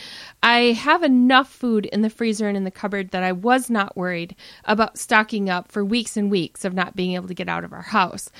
I 0.40 0.72
have 0.72 1.02
enough 1.02 1.50
food 1.50 1.86
in 1.86 2.02
the 2.02 2.10
freezer 2.10 2.46
and 2.46 2.56
in 2.56 2.62
the 2.62 2.70
cupboard 2.70 3.10
that 3.10 3.24
I 3.24 3.32
was 3.32 3.68
not 3.68 3.96
worried 3.96 4.36
about 4.64 4.98
stocking 4.98 5.50
up 5.50 5.72
for 5.72 5.84
weeks 5.84 6.16
and 6.16 6.30
weeks 6.30 6.64
of 6.64 6.74
not 6.74 6.94
being 6.94 7.14
able 7.14 7.26
to 7.26 7.34
get 7.34 7.48
out 7.48 7.64
of 7.64 7.72
our 7.72 7.82
house. 7.82 8.30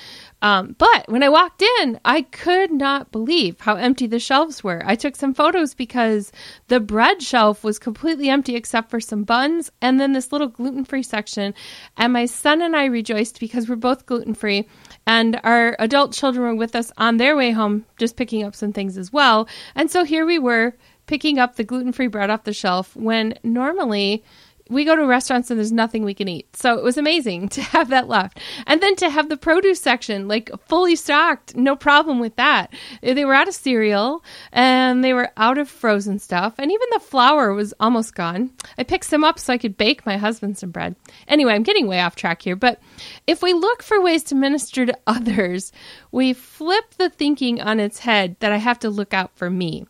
Um, 0.41 0.75
but 0.77 1.09
when 1.09 1.23
I 1.23 1.29
walked 1.29 1.61
in, 1.81 1.99
I 2.05 2.21
could 2.21 2.71
not 2.71 3.11
believe 3.11 3.59
how 3.59 3.75
empty 3.75 4.07
the 4.07 4.19
shelves 4.19 4.63
were. 4.63 4.81
I 4.85 4.95
took 4.95 5.17
some 5.17 5.33
photos 5.33 5.73
because 5.73 6.31
the 6.69 6.79
bread 6.79 7.21
shelf 7.21 7.65
was 7.65 7.79
completely 7.79 8.29
empty 8.29 8.55
except 8.55 8.89
for 8.89 9.01
some 9.01 9.23
buns 9.23 9.71
and 9.81 9.99
then 9.99 10.13
this 10.13 10.31
little 10.31 10.47
gluten 10.47 10.85
free 10.85 11.03
section. 11.03 11.53
And 11.97 12.13
my 12.13 12.27
son 12.27 12.61
and 12.61 12.75
I 12.77 12.85
rejoiced 12.85 13.41
because 13.41 13.67
we're 13.67 13.75
both 13.75 14.05
gluten 14.05 14.35
free 14.35 14.69
and 15.05 15.39
our 15.43 15.75
adult 15.79 15.96
children 16.05 16.45
were 16.45 16.55
with 16.55 16.75
us 16.75 16.91
on 16.97 17.17
their 17.17 17.35
way 17.35 17.51
home, 17.51 17.85
just 17.97 18.15
picking 18.15 18.43
up 18.43 18.53
some 18.53 18.73
things 18.73 18.97
as 18.97 19.11
well. 19.11 19.47
And 19.73 19.89
so 19.89 20.03
here 20.03 20.25
we 20.25 20.37
were 20.37 20.75
picking 21.07 21.39
up 21.39 21.55
the 21.55 21.63
gluten 21.63 21.91
free 21.91 22.07
bread 22.07 22.29
off 22.29 22.43
the 22.43 22.53
shelf 22.53 22.95
when 22.95 23.33
normally 23.43 24.23
we 24.69 24.85
go 24.85 24.95
to 24.95 25.05
restaurants 25.05 25.49
and 25.49 25.57
there's 25.59 25.71
nothing 25.71 26.03
we 26.03 26.13
can 26.13 26.27
eat. 26.27 26.55
So 26.55 26.77
it 26.77 26.83
was 26.83 26.97
amazing 26.97 27.49
to 27.57 27.61
have 27.61 27.89
that 27.89 28.07
left. 28.07 28.39
And 28.65 28.81
then 28.81 28.95
to 28.97 29.09
have 29.09 29.29
the 29.29 29.37
produce 29.37 29.81
section 29.81 30.27
like 30.27 30.49
fully 30.67 30.95
stocked, 30.95 31.55
no 31.55 31.75
problem 31.75 32.19
with 32.19 32.35
that. 32.35 32.73
Uh, 33.03 33.13
they 33.13 33.25
were 33.25 33.33
out 33.33 33.47
of 33.47 33.53
cereal 33.53 34.23
and 34.51 35.03
they 35.03 35.13
were 35.13 35.31
out 35.37 35.57
of 35.57 35.69
frozen 35.69 36.19
stuff. 36.19 36.55
And 36.57 36.71
even 36.71 36.87
the 36.91 36.99
flour 36.99 37.53
was 37.53 37.73
almost 37.79 38.15
gone. 38.15 38.51
I 38.77 38.83
picked 38.83 39.05
some 39.05 39.23
up 39.23 39.39
so 39.39 39.53
I 39.53 39.57
could 39.57 39.77
bake 39.77 40.05
my 40.05 40.17
husband 40.17 40.57
some 40.57 40.71
bread. 40.71 40.95
Anyway, 41.27 41.53
I'm 41.53 41.63
getting 41.63 41.87
way 41.87 42.01
off 42.01 42.15
track 42.15 42.41
here. 42.41 42.55
But 42.55 42.79
if 43.25 43.41
we 43.41 43.53
look 43.53 43.83
for 43.83 44.01
ways 44.01 44.23
to 44.23 44.35
minister 44.35 44.85
to 44.85 44.97
others, 45.07 45.71
we 46.11 46.33
flip 46.33 46.95
the 46.97 47.09
thinking 47.09 47.61
on 47.61 47.79
its 47.79 47.99
head 47.99 48.35
that 48.39 48.51
I 48.51 48.57
have 48.57 48.79
to 48.79 48.89
look 48.89 49.13
out 49.13 49.31
for 49.35 49.49
me. 49.49 49.85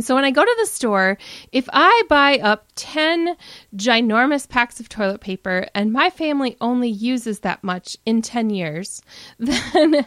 So 0.00 0.14
when 0.14 0.24
I 0.24 0.30
go 0.30 0.44
to 0.44 0.56
the 0.60 0.66
store, 0.66 1.18
if 1.52 1.68
I 1.72 2.02
buy 2.08 2.38
up 2.38 2.66
10 2.76 3.36
ginormous 3.74 4.48
packs 4.48 4.80
of 4.80 4.88
toilet 4.88 5.20
paper 5.20 5.66
and 5.74 5.92
my 5.92 6.10
family 6.10 6.56
only 6.60 6.88
uses 6.88 7.40
that 7.40 7.64
much 7.64 7.96
in 8.04 8.22
10 8.22 8.50
years, 8.50 9.02
then 9.38 10.06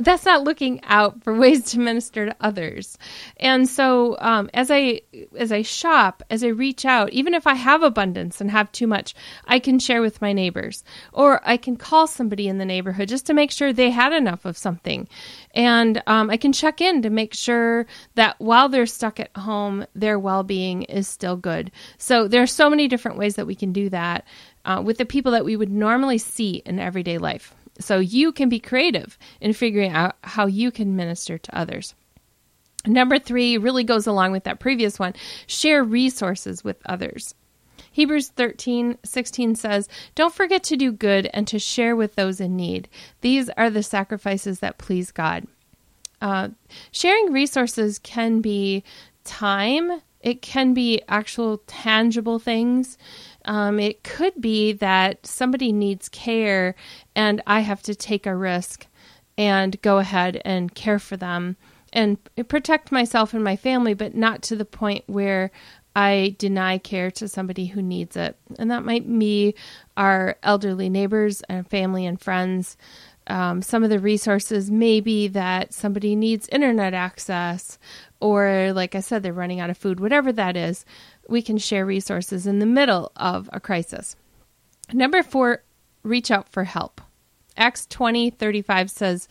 that's 0.00 0.24
not 0.24 0.44
looking 0.44 0.80
out 0.84 1.22
for 1.22 1.34
ways 1.34 1.64
to 1.72 1.78
minister 1.78 2.26
to 2.26 2.36
others. 2.40 2.98
And 3.38 3.68
so 3.68 4.16
um, 4.20 4.50
as 4.54 4.70
I 4.70 5.02
as 5.38 5.52
I 5.52 5.62
shop, 5.62 6.22
as 6.30 6.44
I 6.44 6.48
reach 6.48 6.84
out, 6.84 7.10
even 7.10 7.34
if 7.34 7.46
I 7.46 7.54
have 7.54 7.82
abundance 7.82 8.40
and 8.40 8.50
have 8.50 8.70
too 8.72 8.86
much, 8.86 9.14
I 9.46 9.58
can 9.58 9.78
share 9.78 10.02
with 10.02 10.20
my 10.20 10.32
neighbors, 10.32 10.84
or 11.12 11.40
I 11.44 11.56
can 11.56 11.76
call 11.76 12.06
somebody 12.06 12.48
in 12.48 12.58
the 12.58 12.64
neighborhood 12.64 13.08
just 13.08 13.26
to 13.26 13.34
make 13.34 13.50
sure 13.50 13.72
they 13.72 13.90
had 13.90 14.12
enough 14.12 14.44
of 14.44 14.58
something, 14.58 15.08
and 15.54 16.02
um, 16.06 16.30
I 16.30 16.36
can 16.36 16.52
check 16.52 16.80
in 16.80 17.02
to 17.02 17.10
make 17.10 17.34
sure 17.34 17.86
that 18.14 18.36
while 18.38 18.68
they're 18.68 18.86
stuck 18.86 19.20
at 19.20 19.34
home, 19.36 19.86
their 19.94 20.18
well 20.18 20.42
being 20.42 20.82
is 20.84 21.08
still 21.08 21.36
good. 21.36 21.70
So 21.98 22.28
there 22.28 22.42
are 22.42 22.46
so 22.46 22.68
many 22.68 22.88
different 22.88 23.18
ways 23.18 23.36
that 23.36 23.46
we 23.46 23.54
can 23.54 23.72
do 23.72 23.88
that 23.90 24.26
uh, 24.64 24.82
with 24.84 24.98
the 24.98 25.06
people 25.06 25.32
that 25.32 25.44
we 25.44 25.56
would 25.56 25.70
normally 25.70 26.18
see 26.18 26.62
in 26.66 26.78
everyday 26.78 27.18
life. 27.18 27.54
So 27.80 27.98
you 27.98 28.32
can 28.32 28.48
be 28.48 28.60
creative 28.60 29.18
in 29.40 29.52
figuring 29.52 29.92
out 29.92 30.16
how 30.22 30.46
you 30.46 30.70
can 30.70 30.96
minister 30.96 31.38
to 31.38 31.58
others. 31.58 31.94
Number 32.86 33.18
three 33.18 33.58
really 33.58 33.84
goes 33.84 34.06
along 34.06 34.32
with 34.32 34.44
that 34.44 34.60
previous 34.60 34.98
one 34.98 35.14
share 35.46 35.82
resources 35.82 36.64
with 36.64 36.76
others. 36.86 37.34
Hebrews 37.92 38.28
13, 38.28 38.98
16 39.04 39.54
says, 39.56 39.88
Don't 40.14 40.34
forget 40.34 40.62
to 40.64 40.76
do 40.76 40.92
good 40.92 41.28
and 41.32 41.46
to 41.48 41.58
share 41.58 41.96
with 41.96 42.14
those 42.14 42.40
in 42.40 42.56
need. 42.56 42.88
These 43.20 43.50
are 43.50 43.70
the 43.70 43.82
sacrifices 43.82 44.60
that 44.60 44.78
please 44.78 45.10
God. 45.10 45.46
Uh, 46.22 46.50
sharing 46.92 47.32
resources 47.32 47.98
can 47.98 48.40
be 48.40 48.84
time, 49.24 50.02
it 50.20 50.42
can 50.42 50.74
be 50.74 51.02
actual 51.08 51.62
tangible 51.66 52.38
things. 52.38 52.98
Um, 53.44 53.80
it 53.80 54.04
could 54.04 54.40
be 54.40 54.72
that 54.74 55.26
somebody 55.26 55.72
needs 55.72 56.08
care 56.08 56.74
and 57.14 57.42
I 57.46 57.60
have 57.60 57.82
to 57.82 57.94
take 57.94 58.26
a 58.26 58.36
risk 58.36 58.86
and 59.38 59.80
go 59.80 59.98
ahead 59.98 60.42
and 60.44 60.74
care 60.74 60.98
for 60.98 61.16
them 61.16 61.56
and 61.92 62.18
protect 62.48 62.92
myself 62.92 63.34
and 63.34 63.42
my 63.42 63.56
family, 63.56 63.94
but 63.94 64.14
not 64.14 64.42
to 64.42 64.56
the 64.56 64.64
point 64.64 65.04
where 65.06 65.50
I 65.96 66.36
deny 66.38 66.78
care 66.78 67.10
to 67.12 67.26
somebody 67.26 67.66
who 67.66 67.82
needs 67.82 68.16
it. 68.16 68.36
And 68.58 68.70
that 68.70 68.84
might 68.84 69.08
be 69.18 69.54
our 69.96 70.36
elderly 70.42 70.88
neighbors 70.88 71.42
and 71.48 71.68
family 71.68 72.06
and 72.06 72.20
friends. 72.20 72.76
Um, 73.30 73.62
some 73.62 73.84
of 73.84 73.90
the 73.90 74.00
resources 74.00 74.70
may 74.70 75.00
be 75.00 75.28
that 75.28 75.72
somebody 75.72 76.16
needs 76.16 76.48
internet 76.48 76.94
access, 76.94 77.78
or 78.20 78.72
like 78.74 78.94
I 78.94 79.00
said, 79.00 79.22
they're 79.22 79.32
running 79.32 79.60
out 79.60 79.70
of 79.70 79.78
food, 79.78 80.00
whatever 80.00 80.32
that 80.32 80.56
is 80.56 80.84
we 81.30 81.40
can 81.40 81.56
share 81.56 81.86
resources 81.86 82.46
in 82.46 82.58
the 82.58 82.66
middle 82.66 83.12
of 83.16 83.48
a 83.52 83.60
crisis. 83.60 84.16
Number 84.92 85.22
four, 85.22 85.62
reach 86.02 86.30
out 86.30 86.48
for 86.48 86.64
help. 86.64 87.00
Acts 87.56 87.86
20 87.86 88.30
35 88.30 88.90
says, 88.90 89.28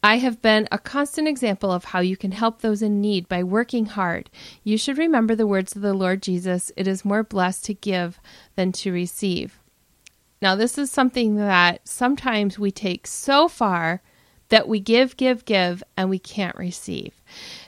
I 0.00 0.18
have 0.18 0.40
been 0.40 0.68
a 0.70 0.78
constant 0.78 1.26
example 1.26 1.72
of 1.72 1.86
how 1.86 1.98
you 1.98 2.16
can 2.16 2.30
help 2.30 2.60
those 2.60 2.82
in 2.82 3.00
need 3.00 3.28
by 3.28 3.42
working 3.42 3.86
hard. 3.86 4.30
You 4.62 4.78
should 4.78 4.96
remember 4.96 5.34
the 5.34 5.46
words 5.46 5.74
of 5.74 5.82
the 5.82 5.94
Lord 5.94 6.22
Jesus 6.22 6.70
it 6.76 6.86
is 6.86 7.04
more 7.04 7.24
blessed 7.24 7.64
to 7.64 7.74
give 7.74 8.20
than 8.54 8.70
to 8.72 8.92
receive. 8.92 9.58
Now, 10.40 10.54
this 10.54 10.78
is 10.78 10.90
something 10.90 11.36
that 11.36 11.86
sometimes 11.86 12.58
we 12.58 12.70
take 12.70 13.06
so 13.06 13.48
far 13.48 14.02
that 14.50 14.68
we 14.68 14.80
give, 14.80 15.16
give, 15.16 15.44
give, 15.44 15.82
and 15.96 16.08
we 16.08 16.18
can't 16.18 16.56
receive. 16.56 17.17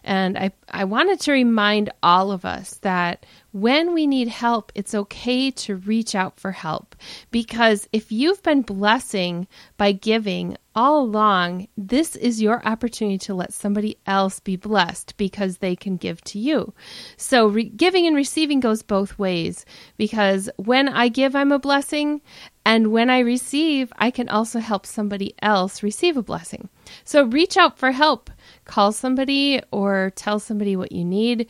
And 0.04 0.38
I, 0.38 0.52
I 0.70 0.84
wanted 0.84 1.20
to 1.20 1.32
remind 1.32 1.90
all 2.02 2.32
of 2.32 2.44
us 2.44 2.74
that 2.82 3.26
when 3.52 3.94
we 3.94 4.06
need 4.06 4.28
help, 4.28 4.70
it's 4.74 4.94
okay 4.94 5.50
to 5.50 5.74
reach 5.74 6.14
out 6.14 6.38
for 6.38 6.52
help. 6.52 6.94
Because 7.30 7.88
if 7.92 8.12
you've 8.12 8.42
been 8.42 8.62
blessing 8.62 9.48
by 9.76 9.92
giving 9.92 10.56
all 10.74 11.00
along, 11.00 11.66
this 11.76 12.14
is 12.14 12.40
your 12.40 12.64
opportunity 12.64 13.18
to 13.18 13.34
let 13.34 13.52
somebody 13.52 13.96
else 14.06 14.38
be 14.38 14.54
blessed 14.54 15.16
because 15.16 15.58
they 15.58 15.74
can 15.74 15.96
give 15.96 16.22
to 16.22 16.38
you. 16.38 16.72
So, 17.16 17.48
re- 17.48 17.64
giving 17.64 18.06
and 18.06 18.14
receiving 18.14 18.60
goes 18.60 18.82
both 18.82 19.18
ways 19.18 19.66
because 19.96 20.48
when 20.56 20.88
I 20.88 21.08
give, 21.08 21.34
I'm 21.34 21.52
a 21.52 21.58
blessing. 21.58 22.20
And 22.64 22.92
when 22.92 23.10
I 23.10 23.18
receive, 23.20 23.92
I 23.98 24.10
can 24.12 24.28
also 24.28 24.60
help 24.60 24.86
somebody 24.86 25.34
else 25.42 25.82
receive 25.82 26.16
a 26.16 26.22
blessing. 26.22 26.68
So, 27.04 27.24
reach 27.24 27.56
out 27.56 27.78
for 27.78 27.92
help. 27.92 28.30
Call 28.64 28.92
somebody 28.92 29.60
or 29.70 30.12
tell 30.14 30.38
somebody 30.38 30.76
what 30.76 30.92
you 30.92 31.04
need 31.04 31.48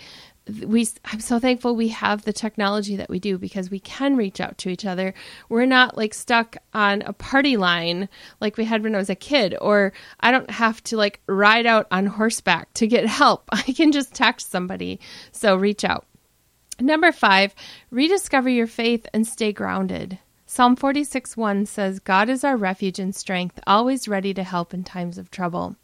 we 0.67 0.89
I'm 1.05 1.21
so 1.21 1.39
thankful 1.39 1.77
we 1.77 1.89
have 1.89 2.25
the 2.25 2.33
technology 2.33 2.97
that 2.97 3.09
we 3.09 3.19
do 3.19 3.39
because 3.39 3.71
we 3.71 3.81
can 3.81 4.17
reach 4.17 4.41
out 4.41 4.59
to 4.59 4.69
each 4.69 4.85
other. 4.85 5.15
We're 5.49 5.67
not 5.67 5.97
like 5.97 6.15
stuck 6.15 6.57
on 6.73 7.03
a 7.03 7.13
party 7.13 7.57
line 7.57 8.09
like 8.41 8.57
we 8.57 8.65
had 8.65 8.83
when 8.83 8.95
I 8.95 8.99
was 8.99 9.11
a 9.11 9.15
kid 9.15 9.57
or 9.61 9.93
I 10.21 10.31
don't 10.31 10.51
have 10.51 10.83
to 10.85 10.97
like 10.97 11.21
ride 11.27 11.67
out 11.67 11.87
on 11.91 12.07
horseback 12.07 12.73
to 12.75 12.87
get 12.87 13.07
help. 13.21 13.45
I 13.53 13.63
can 13.63 13.93
just 13.93 14.15
text 14.15 14.51
somebody. 14.51 15.01
So 15.33 15.57
reach 15.57 15.85
out. 15.85 16.07
Number 16.81 17.13
5, 17.13 17.55
rediscover 17.91 18.49
your 18.49 18.67
faith 18.67 19.07
and 19.13 19.27
stay 19.27 19.53
grounded. 19.53 20.19
Psalm 20.53 20.75
46 20.75 21.37
1 21.37 21.65
says, 21.65 22.01
God 22.01 22.29
is 22.29 22.43
our 22.43 22.57
refuge 22.57 22.99
and 22.99 23.15
strength, 23.15 23.61
always 23.69 24.09
ready 24.09 24.35
to 24.35 24.43
help 24.43 24.75
in 24.75 24.83
times 24.83 25.17
of 25.17 25.31
trouble. 25.31 25.77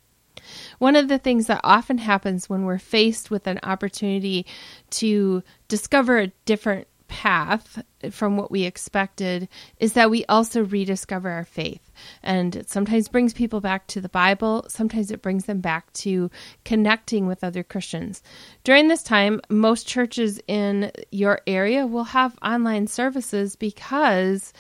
One 0.81 0.97
of 0.97 1.07
the 1.07 1.21
things 1.21 1.47
that 1.47 1.61
often 1.63 1.99
happens 1.99 2.49
when 2.49 2.65
we're 2.65 2.79
faced 2.79 3.31
with 3.31 3.47
an 3.47 3.61
opportunity 3.63 4.45
to 4.91 5.45
discover 5.69 6.19
a 6.19 6.33
different 6.47 6.89
path 7.17 7.83
from 8.11 8.37
what 8.37 8.51
we 8.51 8.65
expected 8.65 9.49
is 9.81 9.95
that 9.95 10.11
we 10.11 10.27
also 10.27 10.63
rediscover 10.63 11.31
our 11.31 11.47
faith. 11.47 11.91
And 12.23 12.55
it 12.55 12.69
sometimes 12.69 13.09
brings 13.09 13.33
people 13.33 13.63
back 13.63 13.87
to 13.87 14.03
the 14.03 14.11
Bible, 14.11 14.67
sometimes 14.69 15.11
it 15.11 15.23
brings 15.23 15.47
them 15.47 15.61
back 15.63 15.91
to 15.95 16.31
connecting 16.67 17.27
with 17.27 17.43
other 17.43 17.63
Christians. 17.63 18.23
During 18.65 18.89
this 18.89 19.03
time, 19.03 19.41
most 19.49 19.89
churches 19.89 20.39
in 20.47 20.93
your 21.11 21.41
area 21.47 21.87
will 21.87 22.05
have 22.05 22.37
online 22.43 22.87
services 22.87 23.57
because 23.57 24.53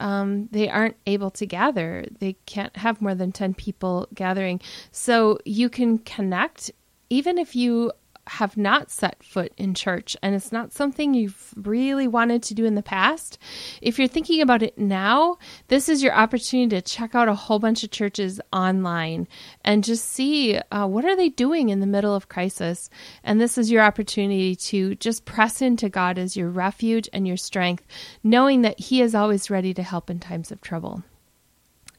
um, 0.00 0.48
they 0.50 0.70
aren't 0.70 0.96
able 1.06 1.30
to 1.32 1.44
gather. 1.44 2.06
They 2.20 2.38
can't 2.46 2.74
have 2.78 3.02
more 3.02 3.14
than 3.14 3.32
10 3.32 3.52
people 3.52 4.08
gathering. 4.14 4.62
So 4.92 5.40
you 5.44 5.68
can 5.68 5.98
connect 5.98 6.70
even 7.10 7.36
if 7.36 7.54
you 7.54 7.92
have 8.28 8.56
not 8.56 8.90
set 8.90 9.22
foot 9.22 9.52
in 9.56 9.74
church 9.74 10.16
and 10.22 10.34
it's 10.34 10.52
not 10.52 10.72
something 10.72 11.14
you've 11.14 11.52
really 11.56 12.06
wanted 12.06 12.42
to 12.44 12.54
do 12.54 12.64
in 12.64 12.74
the 12.74 12.82
past, 12.82 13.38
if 13.82 13.98
you're 13.98 14.08
thinking 14.08 14.40
about 14.40 14.62
it 14.62 14.78
now, 14.78 15.38
this 15.68 15.88
is 15.88 16.02
your 16.02 16.12
opportunity 16.12 16.68
to 16.76 16.82
check 16.82 17.14
out 17.14 17.28
a 17.28 17.34
whole 17.34 17.58
bunch 17.58 17.84
of 17.84 17.90
churches 17.90 18.40
online 18.52 19.26
and 19.64 19.84
just 19.84 20.04
see 20.04 20.58
uh, 20.70 20.86
what 20.86 21.04
are 21.04 21.16
they 21.16 21.28
doing 21.28 21.68
in 21.68 21.80
the 21.80 21.86
middle 21.86 22.14
of 22.14 22.28
crisis. 22.28 22.90
And 23.24 23.40
this 23.40 23.58
is 23.58 23.70
your 23.70 23.82
opportunity 23.82 24.54
to 24.56 24.94
just 24.96 25.24
press 25.24 25.62
into 25.62 25.88
God 25.88 26.18
as 26.18 26.36
your 26.36 26.50
refuge 26.50 27.08
and 27.12 27.26
your 27.26 27.36
strength, 27.36 27.86
knowing 28.22 28.62
that 28.62 28.78
He 28.78 29.00
is 29.00 29.14
always 29.14 29.50
ready 29.50 29.74
to 29.74 29.82
help 29.82 30.10
in 30.10 30.20
times 30.20 30.52
of 30.52 30.60
trouble. 30.60 31.02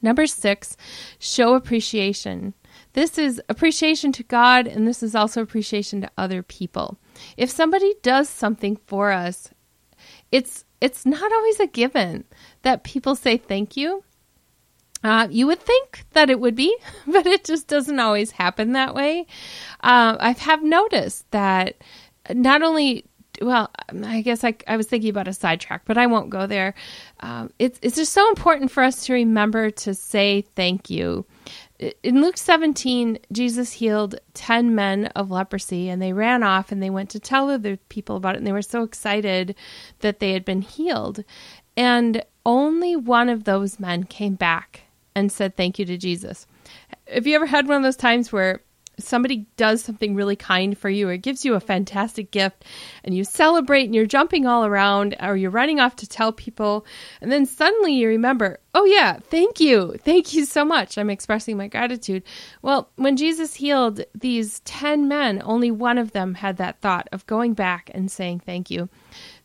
Number 0.01 0.27
six, 0.27 0.77
show 1.19 1.55
appreciation. 1.55 2.53
This 2.93 3.17
is 3.17 3.41
appreciation 3.49 4.11
to 4.13 4.23
God, 4.23 4.67
and 4.67 4.87
this 4.87 5.03
is 5.03 5.15
also 5.15 5.41
appreciation 5.41 6.01
to 6.01 6.11
other 6.17 6.41
people. 6.41 6.97
If 7.37 7.49
somebody 7.49 7.93
does 8.01 8.29
something 8.29 8.77
for 8.87 9.11
us, 9.11 9.49
it's 10.31 10.65
it's 10.81 11.05
not 11.05 11.31
always 11.31 11.59
a 11.59 11.67
given 11.67 12.23
that 12.61 12.83
people 12.83 13.15
say 13.15 13.37
thank 13.37 13.75
you. 13.75 14.03
Uh, 15.03 15.27
you 15.29 15.47
would 15.47 15.59
think 15.59 16.05
that 16.11 16.29
it 16.29 16.39
would 16.39 16.55
be, 16.55 16.75
but 17.07 17.25
it 17.25 17.43
just 17.43 17.67
doesn't 17.67 17.99
always 17.99 18.31
happen 18.31 18.73
that 18.73 18.95
way. 18.95 19.25
Uh, 19.81 20.17
I 20.19 20.31
have 20.31 20.63
noticed 20.63 21.29
that 21.31 21.75
not 22.33 22.61
only 22.61 23.05
well, 23.41 23.71
I 24.03 24.21
guess 24.21 24.43
I, 24.43 24.55
I 24.67 24.75
was 24.75 24.87
thinking 24.87 25.09
about 25.09 25.27
a 25.27 25.33
sidetrack, 25.33 25.83
but 25.85 25.97
I 25.97 26.07
won't 26.07 26.29
go 26.29 26.47
there. 26.47 26.73
Um, 27.21 27.51
it's 27.59 27.79
it's 27.81 27.95
just 27.95 28.13
so 28.13 28.27
important 28.29 28.71
for 28.71 28.83
us 28.83 29.05
to 29.05 29.13
remember 29.13 29.69
to 29.71 29.93
say 29.93 30.41
thank 30.55 30.89
you 30.89 31.25
in 31.79 32.21
Luke 32.21 32.37
17, 32.37 33.19
Jesus 33.31 33.73
healed 33.73 34.19
10 34.33 34.75
men 34.75 35.05
of 35.07 35.31
leprosy 35.31 35.87
and 35.89 36.01
they 36.01 36.11
ran 36.11 36.43
off 36.43 36.71
and 36.71 36.83
they 36.83 36.89
went 36.89 37.09
to 37.11 37.19
tell 37.19 37.49
other 37.49 37.77
people 37.87 38.17
about 38.17 38.35
it 38.35 38.39
and 38.39 38.47
they 38.47 38.51
were 38.51 38.61
so 38.61 38.83
excited 38.83 39.55
that 39.99 40.19
they 40.19 40.33
had 40.33 40.43
been 40.43 40.61
healed. 40.61 41.23
And 41.77 42.23
only 42.45 42.95
one 42.95 43.29
of 43.29 43.45
those 43.45 43.79
men 43.79 44.03
came 44.03 44.35
back 44.35 44.81
and 45.15 45.31
said 45.31 45.55
thank 45.55 45.79
you 45.79 45.85
to 45.85 45.97
Jesus. 45.97 46.45
Have 47.07 47.25
you 47.25 47.35
ever 47.35 47.45
had 47.45 47.67
one 47.67 47.77
of 47.77 47.83
those 47.83 47.95
times 47.95 48.31
where 48.31 48.61
somebody 48.99 49.47
does 49.57 49.83
something 49.83 50.15
really 50.15 50.35
kind 50.35 50.77
for 50.77 50.89
you 50.89 51.09
or 51.09 51.17
gives 51.17 51.45
you 51.45 51.55
a 51.55 51.59
fantastic 51.59 52.31
gift 52.31 52.65
and 53.03 53.15
you 53.15 53.23
celebrate 53.23 53.85
and 53.85 53.95
you're 53.95 54.05
jumping 54.05 54.45
all 54.45 54.65
around 54.65 55.15
or 55.21 55.35
you're 55.35 55.51
running 55.51 55.79
off 55.79 55.95
to 55.97 56.07
tell 56.07 56.31
people 56.31 56.85
and 57.21 57.31
then 57.31 57.45
suddenly 57.45 57.93
you 57.93 58.07
remember, 58.07 58.59
"Oh 58.73 58.85
yeah, 58.85 59.19
thank 59.19 59.59
you. 59.59 59.95
Thank 60.03 60.33
you 60.33 60.45
so 60.45 60.63
much. 60.63 60.97
I'm 60.97 61.09
expressing 61.09 61.57
my 61.57 61.67
gratitude." 61.67 62.23
Well, 62.61 62.89
when 62.95 63.17
Jesus 63.17 63.55
healed 63.55 64.01
these 64.13 64.59
10 64.61 65.07
men, 65.07 65.41
only 65.43 65.71
one 65.71 65.97
of 65.97 66.11
them 66.11 66.35
had 66.35 66.57
that 66.57 66.81
thought 66.81 67.07
of 67.11 67.25
going 67.25 67.53
back 67.53 67.89
and 67.93 68.11
saying 68.11 68.41
thank 68.41 68.69
you. 68.69 68.89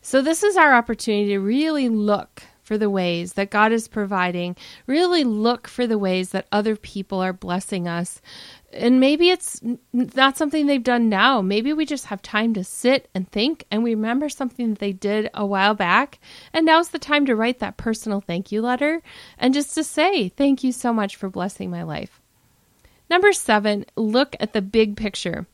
So 0.01 0.21
this 0.21 0.43
is 0.43 0.57
our 0.57 0.73
opportunity 0.73 1.29
to 1.29 1.39
really 1.39 1.89
look 1.89 2.43
for 2.65 2.77
the 2.79 2.89
ways 2.89 3.33
that 3.33 3.51
God 3.51 3.71
is 3.71 3.87
providing, 3.87 4.55
really 4.87 5.23
look 5.23 5.67
for 5.67 5.85
the 5.85 5.99
ways 5.99 6.31
that 6.31 6.47
other 6.51 6.75
people 6.75 7.21
are 7.21 7.31
blessing 7.31 7.87
us 7.87 8.21
and 8.75 8.99
maybe 8.99 9.29
it's 9.29 9.61
not 9.93 10.37
something 10.37 10.67
they've 10.67 10.83
done 10.83 11.09
now. 11.09 11.41
Maybe 11.41 11.73
we 11.73 11.85
just 11.85 12.07
have 12.07 12.21
time 12.21 12.53
to 12.55 12.63
sit 12.63 13.09
and 13.15 13.29
think 13.29 13.65
and 13.71 13.83
we 13.83 13.95
remember 13.95 14.29
something 14.29 14.71
that 14.71 14.79
they 14.79 14.91
did 14.91 15.29
a 15.33 15.45
while 15.45 15.73
back. 15.73 16.19
And 16.53 16.65
now's 16.65 16.89
the 16.89 16.99
time 16.99 17.25
to 17.25 17.35
write 17.35 17.59
that 17.59 17.77
personal 17.77 18.21
thank 18.21 18.51
you 18.51 18.61
letter 18.61 19.01
and 19.37 19.53
just 19.53 19.73
to 19.75 19.83
say, 19.83 20.29
thank 20.29 20.63
you 20.63 20.71
so 20.71 20.93
much 20.93 21.15
for 21.15 21.29
blessing 21.29 21.69
my 21.69 21.83
life. 21.83 22.21
Number 23.09 23.33
seven, 23.33 23.85
look 23.95 24.35
at 24.39 24.53
the 24.53 24.61
big 24.61 24.97
picture. 24.97 25.47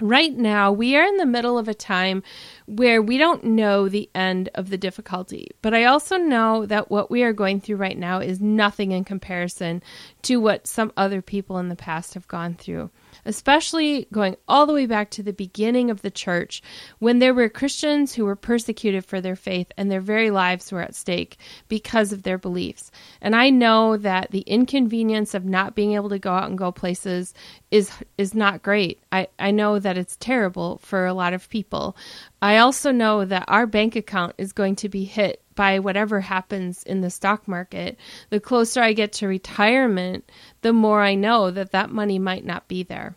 Right 0.00 0.32
now, 0.32 0.70
we 0.70 0.96
are 0.96 1.04
in 1.04 1.16
the 1.16 1.26
middle 1.26 1.58
of 1.58 1.66
a 1.66 1.74
time 1.74 2.22
where 2.66 3.02
we 3.02 3.18
don't 3.18 3.42
know 3.42 3.88
the 3.88 4.08
end 4.14 4.48
of 4.54 4.70
the 4.70 4.78
difficulty. 4.78 5.48
But 5.60 5.74
I 5.74 5.84
also 5.84 6.16
know 6.16 6.66
that 6.66 6.90
what 6.90 7.10
we 7.10 7.24
are 7.24 7.32
going 7.32 7.60
through 7.60 7.76
right 7.76 7.98
now 7.98 8.20
is 8.20 8.40
nothing 8.40 8.92
in 8.92 9.04
comparison 9.04 9.82
to 10.22 10.36
what 10.36 10.68
some 10.68 10.92
other 10.96 11.20
people 11.20 11.58
in 11.58 11.68
the 11.68 11.76
past 11.76 12.14
have 12.14 12.28
gone 12.28 12.54
through 12.54 12.90
especially 13.28 14.08
going 14.10 14.36
all 14.48 14.64
the 14.64 14.72
way 14.72 14.86
back 14.86 15.10
to 15.10 15.22
the 15.22 15.34
beginning 15.34 15.90
of 15.90 16.00
the 16.00 16.10
church 16.10 16.62
when 16.98 17.18
there 17.18 17.34
were 17.34 17.48
Christians 17.50 18.14
who 18.14 18.24
were 18.24 18.34
persecuted 18.34 19.04
for 19.04 19.20
their 19.20 19.36
faith 19.36 19.70
and 19.76 19.90
their 19.90 20.00
very 20.00 20.30
lives 20.30 20.72
were 20.72 20.80
at 20.80 20.94
stake 20.94 21.36
because 21.68 22.10
of 22.10 22.22
their 22.22 22.38
beliefs. 22.38 22.90
And 23.20 23.36
I 23.36 23.50
know 23.50 23.98
that 23.98 24.30
the 24.30 24.40
inconvenience 24.40 25.34
of 25.34 25.44
not 25.44 25.74
being 25.74 25.92
able 25.92 26.08
to 26.08 26.18
go 26.18 26.32
out 26.32 26.48
and 26.48 26.56
go 26.56 26.72
places 26.72 27.34
is 27.70 27.92
is 28.16 28.34
not 28.34 28.62
great. 28.62 28.98
I, 29.12 29.28
I 29.38 29.50
know 29.50 29.78
that 29.78 29.98
it's 29.98 30.16
terrible 30.16 30.78
for 30.78 31.04
a 31.04 31.12
lot 31.12 31.34
of 31.34 31.50
people. 31.50 31.96
I 32.40 32.58
also 32.58 32.92
know 32.92 33.24
that 33.24 33.46
our 33.48 33.66
bank 33.66 33.96
account 33.96 34.34
is 34.38 34.52
going 34.52 34.76
to 34.76 34.88
be 34.88 35.04
hit 35.04 35.42
by 35.56 35.80
whatever 35.80 36.20
happens 36.20 36.84
in 36.84 37.00
the 37.00 37.10
stock 37.10 37.48
market. 37.48 37.98
The 38.30 38.38
closer 38.38 38.80
I 38.80 38.92
get 38.92 39.12
to 39.14 39.26
retirement, 39.26 40.30
the 40.62 40.72
more 40.72 41.02
I 41.02 41.16
know 41.16 41.50
that 41.50 41.72
that 41.72 41.90
money 41.90 42.18
might 42.18 42.44
not 42.44 42.68
be 42.68 42.84
there. 42.84 43.16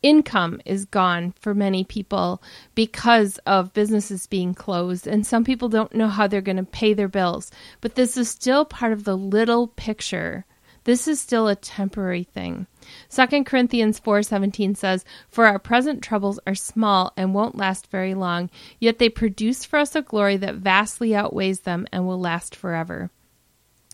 Income 0.00 0.60
is 0.64 0.84
gone 0.84 1.32
for 1.40 1.54
many 1.54 1.82
people 1.84 2.42
because 2.74 3.38
of 3.46 3.72
businesses 3.72 4.26
being 4.26 4.54
closed, 4.54 5.06
and 5.06 5.26
some 5.26 5.44
people 5.44 5.68
don't 5.68 5.94
know 5.94 6.08
how 6.08 6.26
they're 6.26 6.40
going 6.40 6.56
to 6.56 6.64
pay 6.64 6.94
their 6.94 7.08
bills. 7.08 7.50
But 7.80 7.96
this 7.96 8.16
is 8.16 8.28
still 8.28 8.64
part 8.64 8.92
of 8.92 9.04
the 9.04 9.16
little 9.16 9.68
picture. 9.68 10.44
This 10.84 11.06
is 11.06 11.20
still 11.20 11.46
a 11.46 11.54
temporary 11.54 12.24
thing. 12.24 12.66
2 13.08 13.44
Corinthians 13.44 14.00
4:17 14.00 14.74
says, 14.74 15.04
"For 15.28 15.46
our 15.46 15.58
present 15.58 16.02
troubles 16.02 16.40
are 16.46 16.54
small 16.54 17.12
and 17.16 17.34
won't 17.34 17.56
last 17.56 17.86
very 17.86 18.14
long, 18.14 18.50
yet 18.80 18.98
they 18.98 19.08
produce 19.08 19.64
for 19.64 19.78
us 19.78 19.94
a 19.94 20.02
glory 20.02 20.36
that 20.38 20.56
vastly 20.56 21.14
outweighs 21.14 21.60
them 21.60 21.86
and 21.92 22.06
will 22.06 22.18
last 22.18 22.56
forever." 22.56 23.10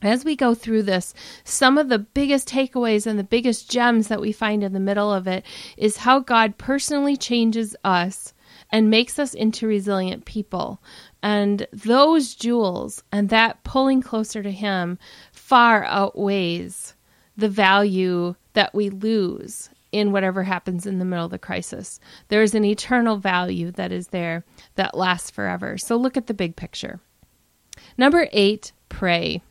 As 0.01 0.25
we 0.25 0.37
go 0.37 0.55
through 0.55 0.85
this, 0.85 1.13
some 1.43 1.77
of 1.77 1.89
the 1.89 1.99
biggest 1.99 2.49
takeaways 2.49 3.07
and 3.07 3.19
the 3.19 3.25
biggest 3.25 3.69
gems 3.69 4.09
that 4.09 4.21
we 4.21 4.31
find 4.31 4.63
in 4.63 4.73
the 4.73 4.81
middle 4.81 5.13
of 5.13 5.27
it 5.27 5.45
is 5.77 5.99
how 5.99 6.21
God 6.21 6.57
personally 6.57 7.17
changes 7.17 7.75
us 7.85 8.33
and 8.71 8.91
makes 8.91 9.19
us 9.19 9.35
into 9.35 9.67
resilient 9.67 10.25
people. 10.25 10.83
And 11.23 11.67
those 11.73 12.35
jewels 12.35 13.03
and 13.11 13.29
that 13.31 13.65
pulling 13.65 14.03
closer 14.03 14.43
to 14.43 14.51
Him 14.51 14.99
far 15.33 15.85
outweighs 15.85 16.95
the 17.37 17.49
value 17.49 18.35
that 18.53 18.75
we 18.75 18.91
lose 18.91 19.71
in 19.91 20.13
whatever 20.13 20.43
happens 20.43 20.87
in 20.87 20.99
the 20.99 21.05
middle 21.05 21.25
of 21.25 21.31
the 21.31 21.39
crisis. 21.39 21.99
There 22.29 22.43
is 22.43 22.55
an 22.55 22.65
eternal 22.65 23.17
value 23.17 23.71
that 23.73 23.93
is 23.93 24.09
there 24.09 24.45
that 24.75 24.97
lasts 24.97 25.31
forever. 25.31 25.79
So 25.79 25.97
look 25.97 26.17
at 26.17 26.27
the 26.27 26.35
big 26.35 26.57
picture. 26.57 27.01
Number 27.97 28.29
eight, 28.33 28.73
pray. 28.89 29.43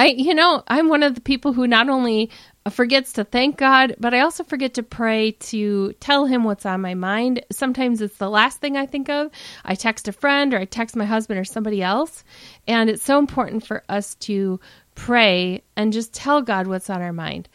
I, 0.00 0.06
you 0.16 0.34
know, 0.34 0.62
I'm 0.66 0.88
one 0.88 1.02
of 1.02 1.14
the 1.14 1.20
people 1.20 1.52
who 1.52 1.66
not 1.66 1.90
only 1.90 2.30
forgets 2.70 3.12
to 3.14 3.24
thank 3.24 3.58
God, 3.58 3.96
but 4.00 4.14
I 4.14 4.20
also 4.20 4.44
forget 4.44 4.72
to 4.74 4.82
pray 4.82 5.32
to 5.32 5.92
tell 6.00 6.24
Him 6.24 6.42
what's 6.42 6.64
on 6.64 6.80
my 6.80 6.94
mind. 6.94 7.44
Sometimes 7.52 8.00
it's 8.00 8.16
the 8.16 8.30
last 8.30 8.62
thing 8.62 8.78
I 8.78 8.86
think 8.86 9.10
of. 9.10 9.30
I 9.62 9.74
text 9.74 10.08
a 10.08 10.12
friend 10.12 10.54
or 10.54 10.58
I 10.58 10.64
text 10.64 10.96
my 10.96 11.04
husband 11.04 11.38
or 11.38 11.44
somebody 11.44 11.82
else. 11.82 12.24
And 12.66 12.88
it's 12.88 13.02
so 13.02 13.18
important 13.18 13.66
for 13.66 13.84
us 13.90 14.14
to 14.20 14.58
pray 14.94 15.62
and 15.76 15.92
just 15.92 16.12
tell 16.12 16.42
God 16.42 16.66
what's 16.66 16.90
on 16.90 17.00
our 17.00 17.12
mind. 17.12 17.48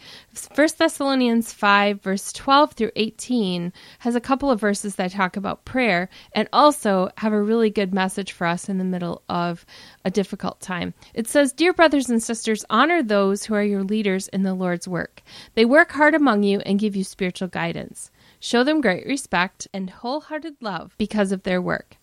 1 0.55 0.67
Thessalonians 0.77 1.53
5, 1.53 2.01
verse 2.01 2.33
12 2.33 2.73
through 2.73 2.91
18, 2.95 3.71
has 3.99 4.15
a 4.15 4.21
couple 4.21 4.49
of 4.49 4.59
verses 4.59 4.95
that 4.95 5.11
talk 5.11 5.37
about 5.37 5.65
prayer 5.65 6.09
and 6.33 6.49
also 6.51 7.09
have 7.17 7.33
a 7.33 7.41
really 7.41 7.69
good 7.69 7.93
message 7.93 8.31
for 8.31 8.47
us 8.47 8.67
in 8.67 8.77
the 8.77 8.83
middle 8.83 9.21
of 9.29 9.65
a 10.03 10.11
difficult 10.11 10.59
time. 10.59 10.93
It 11.13 11.27
says, 11.27 11.53
Dear 11.53 11.73
brothers 11.73 12.09
and 12.09 12.21
sisters, 12.21 12.65
honor 12.69 13.03
those 13.03 13.45
who 13.45 13.53
are 13.53 13.63
your 13.63 13.83
leaders 13.83 14.27
in 14.29 14.43
the 14.43 14.53
Lord's 14.53 14.87
work. 14.87 15.21
They 15.53 15.65
work 15.65 15.91
hard 15.91 16.15
among 16.15 16.43
you 16.43 16.59
and 16.61 16.79
give 16.79 16.95
you 16.95 17.03
spiritual 17.03 17.47
guidance. 17.47 18.11
Show 18.39 18.63
them 18.63 18.81
great 18.81 19.05
respect 19.05 19.67
and 19.73 19.89
wholehearted 19.89 20.55
love 20.61 20.95
because 20.97 21.31
of 21.31 21.43
their 21.43 21.61
work. 21.61 21.97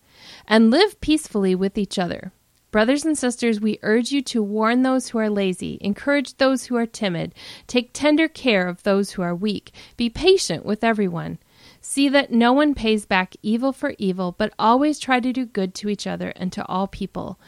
And 0.47 0.71
live 0.71 1.01
peacefully 1.01 1.55
with 1.55 1.77
each 1.77 1.99
other. 1.99 2.31
Brothers 2.73 3.05
and 3.05 3.15
sisters, 3.15 3.61
we 3.61 3.77
urge 3.83 4.11
you 4.11 4.23
to 4.23 4.41
warn 4.41 4.81
those 4.81 5.09
who 5.09 5.19
are 5.19 5.29
lazy, 5.29 5.77
encourage 5.79 6.37
those 6.37 6.65
who 6.65 6.75
are 6.75 6.87
timid, 6.87 7.35
take 7.67 7.91
tender 7.93 8.27
care 8.27 8.67
of 8.67 8.81
those 8.81 9.11
who 9.11 9.21
are 9.21 9.35
weak, 9.35 9.71
be 9.95 10.09
patient 10.09 10.65
with 10.65 10.83
everyone. 10.83 11.37
See 11.81 12.09
that 12.09 12.31
no 12.31 12.51
one 12.51 12.73
pays 12.73 13.05
back 13.05 13.35
evil 13.43 13.73
for 13.73 13.93
evil, 13.99 14.33
but 14.35 14.55
always 14.57 14.97
try 14.97 15.19
to 15.19 15.31
do 15.31 15.45
good 15.45 15.75
to 15.75 15.87
each 15.87 16.07
other 16.07 16.29
and 16.35 16.51
to 16.51 16.65
all 16.65 16.87
people. 16.87 17.39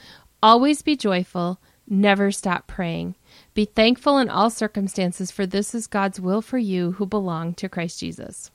Always 0.43 0.83
be 0.83 0.95
joyful, 0.95 1.59
never 1.87 2.31
stop 2.31 2.67
praying. 2.67 3.15
Be 3.55 3.65
thankful 3.65 4.19
in 4.19 4.29
all 4.29 4.51
circumstances, 4.51 5.31
for 5.31 5.47
this 5.47 5.73
is 5.73 5.87
God's 5.87 6.19
will 6.19 6.43
for 6.43 6.59
you 6.59 6.91
who 6.91 7.07
belong 7.07 7.55
to 7.55 7.67
Christ 7.67 7.99
Jesus. 7.99 8.51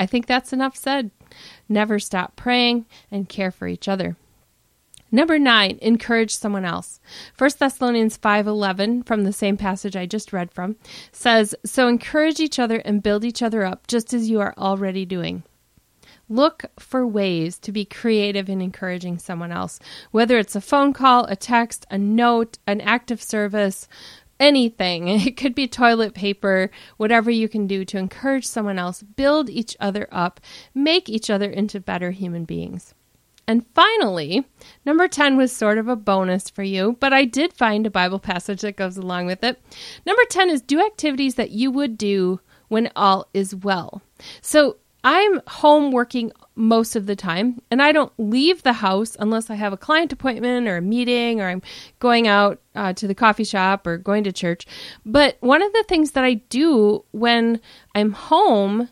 I 0.00 0.06
think 0.06 0.26
that's 0.26 0.52
enough 0.52 0.74
said. 0.74 1.12
Never 1.68 2.00
stop 2.00 2.34
praying 2.34 2.86
and 3.08 3.28
care 3.28 3.52
for 3.52 3.68
each 3.68 3.86
other. 3.86 4.16
Number 5.12 5.38
nine, 5.38 5.78
encourage 5.82 6.34
someone 6.34 6.64
else. 6.64 7.00
1 7.36 7.50
Thessalonians 7.58 8.16
5.11, 8.16 9.04
from 9.04 9.24
the 9.24 9.32
same 9.32 9.56
passage 9.56 9.96
I 9.96 10.06
just 10.06 10.32
read 10.32 10.52
from, 10.52 10.76
says, 11.10 11.54
So 11.64 11.88
encourage 11.88 12.38
each 12.38 12.58
other 12.58 12.76
and 12.78 13.02
build 13.02 13.24
each 13.24 13.42
other 13.42 13.64
up, 13.64 13.86
just 13.88 14.14
as 14.14 14.30
you 14.30 14.40
are 14.40 14.54
already 14.56 15.04
doing. 15.04 15.42
Look 16.28 16.66
for 16.78 17.04
ways 17.04 17.58
to 17.58 17.72
be 17.72 17.84
creative 17.84 18.48
in 18.48 18.60
encouraging 18.60 19.18
someone 19.18 19.50
else, 19.50 19.80
whether 20.12 20.38
it's 20.38 20.54
a 20.54 20.60
phone 20.60 20.92
call, 20.92 21.24
a 21.24 21.34
text, 21.34 21.86
a 21.90 21.98
note, 21.98 22.58
an 22.68 22.80
active 22.80 23.20
service, 23.20 23.88
anything. 24.38 25.08
It 25.26 25.36
could 25.36 25.56
be 25.56 25.66
toilet 25.66 26.14
paper, 26.14 26.70
whatever 26.98 27.32
you 27.32 27.48
can 27.48 27.66
do 27.66 27.84
to 27.84 27.98
encourage 27.98 28.46
someone 28.46 28.78
else, 28.78 29.02
build 29.02 29.50
each 29.50 29.76
other 29.80 30.06
up, 30.12 30.40
make 30.72 31.08
each 31.08 31.30
other 31.30 31.50
into 31.50 31.80
better 31.80 32.12
human 32.12 32.44
beings. 32.44 32.94
And 33.50 33.66
finally, 33.74 34.46
number 34.86 35.08
10 35.08 35.36
was 35.36 35.50
sort 35.50 35.76
of 35.78 35.88
a 35.88 35.96
bonus 35.96 36.48
for 36.48 36.62
you, 36.62 36.96
but 37.00 37.12
I 37.12 37.24
did 37.24 37.52
find 37.52 37.84
a 37.84 37.90
Bible 37.90 38.20
passage 38.20 38.60
that 38.60 38.76
goes 38.76 38.96
along 38.96 39.26
with 39.26 39.42
it. 39.42 39.60
Number 40.06 40.22
10 40.30 40.50
is 40.50 40.62
do 40.62 40.78
activities 40.78 41.34
that 41.34 41.50
you 41.50 41.72
would 41.72 41.98
do 41.98 42.38
when 42.68 42.92
all 42.94 43.26
is 43.34 43.52
well. 43.56 44.02
So 44.40 44.76
I'm 45.02 45.40
home 45.48 45.90
working 45.90 46.30
most 46.54 46.94
of 46.94 47.06
the 47.06 47.16
time, 47.16 47.60
and 47.72 47.82
I 47.82 47.90
don't 47.90 48.12
leave 48.18 48.62
the 48.62 48.74
house 48.74 49.16
unless 49.18 49.50
I 49.50 49.56
have 49.56 49.72
a 49.72 49.76
client 49.76 50.12
appointment 50.12 50.68
or 50.68 50.76
a 50.76 50.82
meeting 50.82 51.40
or 51.40 51.48
I'm 51.48 51.62
going 51.98 52.28
out 52.28 52.60
uh, 52.76 52.92
to 52.92 53.08
the 53.08 53.16
coffee 53.16 53.42
shop 53.42 53.84
or 53.84 53.98
going 53.98 54.22
to 54.22 54.32
church. 54.32 54.64
But 55.04 55.38
one 55.40 55.60
of 55.60 55.72
the 55.72 55.84
things 55.88 56.12
that 56.12 56.22
I 56.22 56.34
do 56.34 57.04
when 57.10 57.60
I'm 57.96 58.12
home 58.12 58.90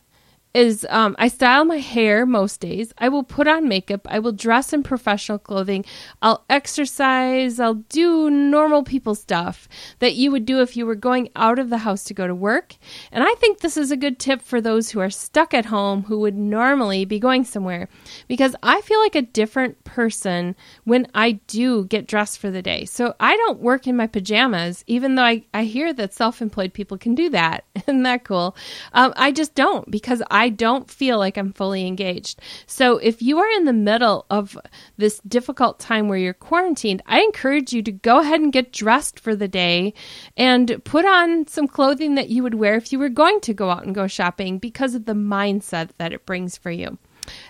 is 0.55 0.87
um, 0.89 1.15
I 1.19 1.29
style 1.29 1.65
my 1.65 1.79
hair 1.79 2.27
most 2.27 2.61
days. 2.61 2.93
I 2.99 3.09
will 3.09 3.23
put 3.23 3.47
on 3.47 3.69
makeup. 3.69 4.07
I 4.11 4.19
will 4.19 4.33
dress 4.33 4.73
in 4.73 4.83
professional 4.83 5.39
clothing. 5.39 5.85
I'll 6.23 6.45
exercise. 6.49 7.61
I'll 7.61 7.75
do 7.75 8.31
normal 8.31 8.83
people 8.83 9.15
stuff 9.15 9.69
that 9.99 10.15
you 10.15 10.31
would 10.31 10.47
do 10.47 10.61
if 10.61 10.77
you 10.77 10.87
were 10.87 10.95
going 10.95 11.29
out 11.37 11.59
of 11.59 11.71
the 11.71 11.79
house 11.79 12.05
to 12.05 12.15
go 12.15 12.27
to 12.27 12.35
work. 12.35 12.77
And 13.13 13.23
I 13.23 13.35
think 13.35 13.61
this 13.61 13.77
is 13.77 13.91
a 13.91 13.97
good 13.97 14.19
tip 14.19 14.43
for 14.43 14.61
those 14.61 14.91
who 14.91 15.01
are 15.01 15.11
stuck 15.11 15.55
at 15.55 15.67
home 15.67 16.05
who 16.05 16.19
would 16.21 16.37
normally 16.37 17.05
be 17.05 17.19
going 17.19 17.45
somewhere 17.45 17.89
because 18.27 18.57
I 18.63 18.81
feel 18.81 19.01
like 19.01 19.15
a 19.15 19.23
different 19.23 19.85
person 19.85 20.57
when 20.85 21.07
I 21.15 21.33
do 21.47 21.85
get 21.85 22.07
dressed 22.07 22.39
for 22.39 22.51
the 22.51 22.63
day. 22.63 22.85
So 22.85 23.15
I 23.21 23.37
don't 23.37 23.61
work 23.61 23.87
in 23.87 23.97
my 23.97 24.07
pajamas, 24.07 24.83
even 24.87 25.15
though 25.15 25.23
I, 25.23 25.45
I 25.53 25.65
hear 25.65 25.93
that 25.93 26.15
self 26.15 26.41
employed 26.41 26.73
people 26.73 26.99
can 26.99 27.15
do 27.15 27.29
that. 27.31 27.65
Isn't 27.75 28.03
that 28.03 28.25
cool? 28.25 28.57
Um, 28.93 29.13
I 29.17 29.33
just 29.33 29.55
don't 29.55 29.91
because 29.91 30.23
I 30.31 30.48
I 30.49 30.51
don't 30.51 30.91
feel 30.91 31.19
like 31.19 31.37
I'm 31.37 31.53
fully 31.53 31.87
engaged. 31.87 32.41
So 32.67 32.97
if 32.97 33.21
you 33.21 33.39
are 33.39 33.51
in 33.51 33.67
the 33.67 33.73
middle 33.75 34.25
of 34.31 34.57
this 34.97 35.21
difficult 35.29 35.79
time 35.79 36.09
where 36.09 36.17
you're 36.17 36.33
quarantined, 36.33 37.03
I 37.05 37.21
encourage 37.21 37.75
you 37.75 37.83
to 37.83 37.93
go 37.93 38.21
ahead 38.21 38.41
and 38.41 38.51
get 38.51 38.73
dressed 38.73 39.21
for 39.21 39.37
the 39.37 39.47
day 39.47 39.93
and 40.39 40.83
put 40.85 41.05
on 41.05 41.47
some 41.49 41.69
clothing 41.69 42.15
that 42.15 42.31
you 42.31 42.43
would 42.45 42.55
wear 42.55 42.77
if 42.77 42.95
you 42.95 42.99
were 42.99 43.11
going 43.11 43.43
to 43.43 43.53
go 43.53 43.69
out 43.69 43.85
and 43.85 43.95
go 43.95 44.07
shopping 44.07 44.59
because 44.59 44.95
of 44.95 45.05
the 45.05 45.13
mindset 45.13 45.91
that 45.99 46.15
it 46.15 46.25
brings 46.25 46.57
for 46.57 46.71
you. 46.71 46.97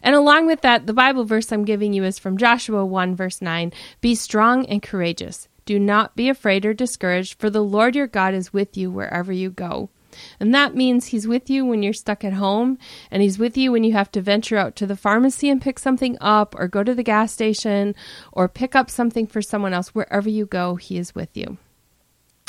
And 0.03 0.17
along 0.17 0.49
with 0.49 0.63
that, 0.63 0.89
the 0.89 0.93
Bible 0.93 1.25
verse 1.25 1.53
I'm 1.53 1.65
giving 1.65 1.93
you 1.93 2.03
is 2.03 2.19
from 2.19 2.37
Joshua 2.37 2.85
1, 2.85 3.15
verse 3.15 3.41
9 3.41 3.73
Be 4.01 4.17
strong 4.17 4.67
and 4.67 4.83
courageous. 4.83 5.47
Do 5.67 5.79
not 5.79 6.17
be 6.17 6.29
afraid 6.29 6.67
or 6.67 6.75
discouraged, 6.75 7.39
for 7.39 7.49
the 7.49 7.63
Lord 7.63 7.95
your 7.95 8.09
God 8.09 8.35
is 8.35 8.53
with 8.53 8.77
you 8.77 8.91
wherever 8.91 9.33
you 9.33 9.51
go. 9.51 9.89
And 10.41 10.55
that 10.55 10.75
means 10.75 11.07
he's 11.07 11.27
with 11.27 11.51
you 11.51 11.65
when 11.65 11.83
you're 11.83 11.93
stuck 11.93 12.25
at 12.25 12.33
home, 12.35 12.79
and 13.11 13.23
he's 13.23 13.39
with 13.39 13.57
you 13.57 13.73
when 13.73 13.85
you 13.85 13.93
have 13.93 14.11
to 14.13 14.21
venture 14.21 14.57
out 14.57 14.77
to 14.77 14.87
the 14.87 14.97
pharmacy 14.97 15.49
and 15.49 15.61
pick 15.63 15.79
something 15.79 16.17
up, 16.21 16.55
or 16.59 16.69
go 16.69 16.83
to 16.83 16.95
the 16.95 17.03
gas 17.03 17.33
station, 17.33 17.95
or 18.33 18.49
pick 18.49 18.75
up 18.75 18.91
something 18.91 19.27
for 19.27 19.43
someone 19.43 19.73
else. 19.73 19.95
Wherever 19.95 20.29
you 20.29 20.47
go, 20.47 20.77
he 20.77 20.99
is 20.99 21.15
with 21.15 21.37
you. 21.37 21.59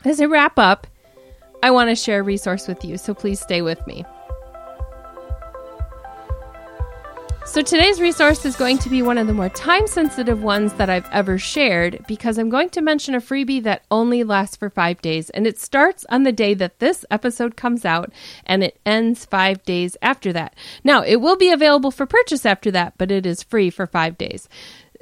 As 0.06 0.22
I 0.22 0.26
wrap 0.26 0.58
up, 0.58 0.88
I 1.62 1.72
want 1.72 1.90
to 1.90 1.96
share 1.96 2.22
a 2.22 2.24
resource 2.24 2.68
with 2.68 2.86
you, 2.86 2.98
so 2.98 3.14
please 3.14 3.40
stay 3.40 3.62
with 3.62 3.86
me. 3.86 4.06
So 7.46 7.64
today's 7.64 8.00
resource 8.00 8.46
is 8.46 8.56
going 8.56 8.78
to 8.80 8.90
be 8.90 9.02
one 9.02 9.18
of 9.18 9.26
the 9.26 9.34
more 9.34 9.50
time 9.50 9.88
sensitive 9.88 10.44
ones 10.44 10.74
that 10.74 10.90
I've 10.90 11.10
ever 11.12 11.40
shared 11.40 12.06
because 12.08 12.38
I'm 12.38 12.50
going 12.50 12.70
to 12.72 12.82
mention 12.82 13.16
a 13.16 13.20
freebie 13.20 13.64
that 13.64 13.86
only 13.90 14.24
lasts 14.24 14.56
for 14.56 14.70
five 14.70 15.02
days 15.02 15.32
and 15.32 15.48
it 15.48 15.60
starts 15.60 16.06
on 16.10 16.24
the 16.24 16.32
day 16.32 16.54
that 16.54 16.78
this 16.78 17.06
episode 17.10 17.56
comes 17.56 17.86
out 17.86 18.12
and 18.46 18.64
it 18.64 18.80
ends 18.86 19.26
five 19.26 19.64
days 19.64 19.98
after 20.02 20.32
that. 20.34 20.56
Now, 20.84 21.02
it 21.02 21.18
will 21.18 21.38
be 21.38 21.50
available 21.50 21.90
for 21.90 22.06
purchase 22.06 22.46
after 22.46 22.70
that, 22.72 22.94
but 23.00 23.10
it 23.10 23.26
is 23.26 23.42
free 23.42 23.72
for 23.72 23.88
five 23.88 24.18
days. 24.18 24.48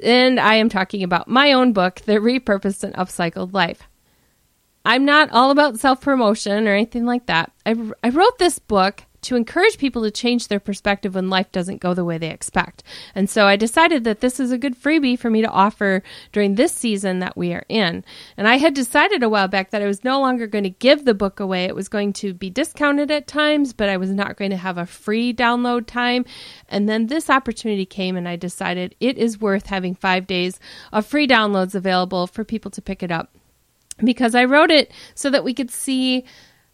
And 0.02 0.40
I 0.40 0.54
am 0.54 0.70
talking 0.70 1.02
about 1.02 1.28
my 1.28 1.52
own 1.52 1.72
book, 1.74 1.96
The 2.00 2.14
Repurposed 2.14 2.82
and 2.82 2.94
Upcycled 2.94 3.52
Life. 3.52 3.82
I'm 4.84 5.04
not 5.04 5.30
all 5.32 5.50
about 5.50 5.78
self 5.78 6.00
promotion 6.00 6.66
or 6.66 6.72
anything 6.72 7.04
like 7.04 7.26
that. 7.26 7.52
I, 7.66 7.74
I 8.02 8.08
wrote 8.08 8.38
this 8.38 8.58
book 8.58 9.04
to 9.22 9.36
encourage 9.36 9.78
people 9.78 10.02
to 10.02 10.10
change 10.10 10.48
their 10.48 10.60
perspective 10.60 11.14
when 11.14 11.30
life 11.30 11.50
doesn't 11.52 11.80
go 11.80 11.94
the 11.94 12.04
way 12.04 12.18
they 12.18 12.30
expect. 12.30 12.82
And 13.14 13.28
so 13.28 13.46
I 13.46 13.56
decided 13.56 14.04
that 14.04 14.20
this 14.20 14.38
is 14.38 14.52
a 14.52 14.58
good 14.58 14.80
freebie 14.80 15.18
for 15.18 15.30
me 15.30 15.42
to 15.42 15.50
offer 15.50 16.02
during 16.32 16.54
this 16.54 16.72
season 16.72 17.18
that 17.18 17.36
we 17.36 17.52
are 17.52 17.64
in. 17.68 18.04
And 18.36 18.46
I 18.46 18.56
had 18.58 18.74
decided 18.74 19.22
a 19.22 19.28
while 19.28 19.48
back 19.48 19.70
that 19.70 19.82
I 19.82 19.86
was 19.86 20.04
no 20.04 20.20
longer 20.20 20.46
going 20.46 20.64
to 20.64 20.70
give 20.70 21.04
the 21.04 21.14
book 21.14 21.40
away. 21.40 21.64
It 21.64 21.74
was 21.74 21.88
going 21.88 22.12
to 22.14 22.32
be 22.32 22.50
discounted 22.50 23.10
at 23.10 23.26
times, 23.26 23.72
but 23.72 23.88
I 23.88 23.96
was 23.96 24.10
not 24.10 24.36
going 24.36 24.50
to 24.50 24.56
have 24.56 24.78
a 24.78 24.86
free 24.86 25.34
download 25.34 25.86
time. 25.86 26.24
And 26.68 26.88
then 26.88 27.06
this 27.06 27.28
opportunity 27.28 27.86
came 27.86 28.16
and 28.16 28.28
I 28.28 28.36
decided 28.36 28.94
it 29.00 29.18
is 29.18 29.40
worth 29.40 29.66
having 29.66 29.94
five 29.94 30.26
days 30.26 30.60
of 30.92 31.06
free 31.06 31.26
downloads 31.26 31.74
available 31.74 32.26
for 32.26 32.44
people 32.44 32.70
to 32.72 32.82
pick 32.82 33.02
it 33.02 33.10
up 33.10 33.30
because 34.04 34.34
I 34.34 34.44
wrote 34.44 34.70
it 34.70 34.92
so 35.14 35.30
that 35.30 35.44
we 35.44 35.54
could 35.54 35.70
see 35.70 36.24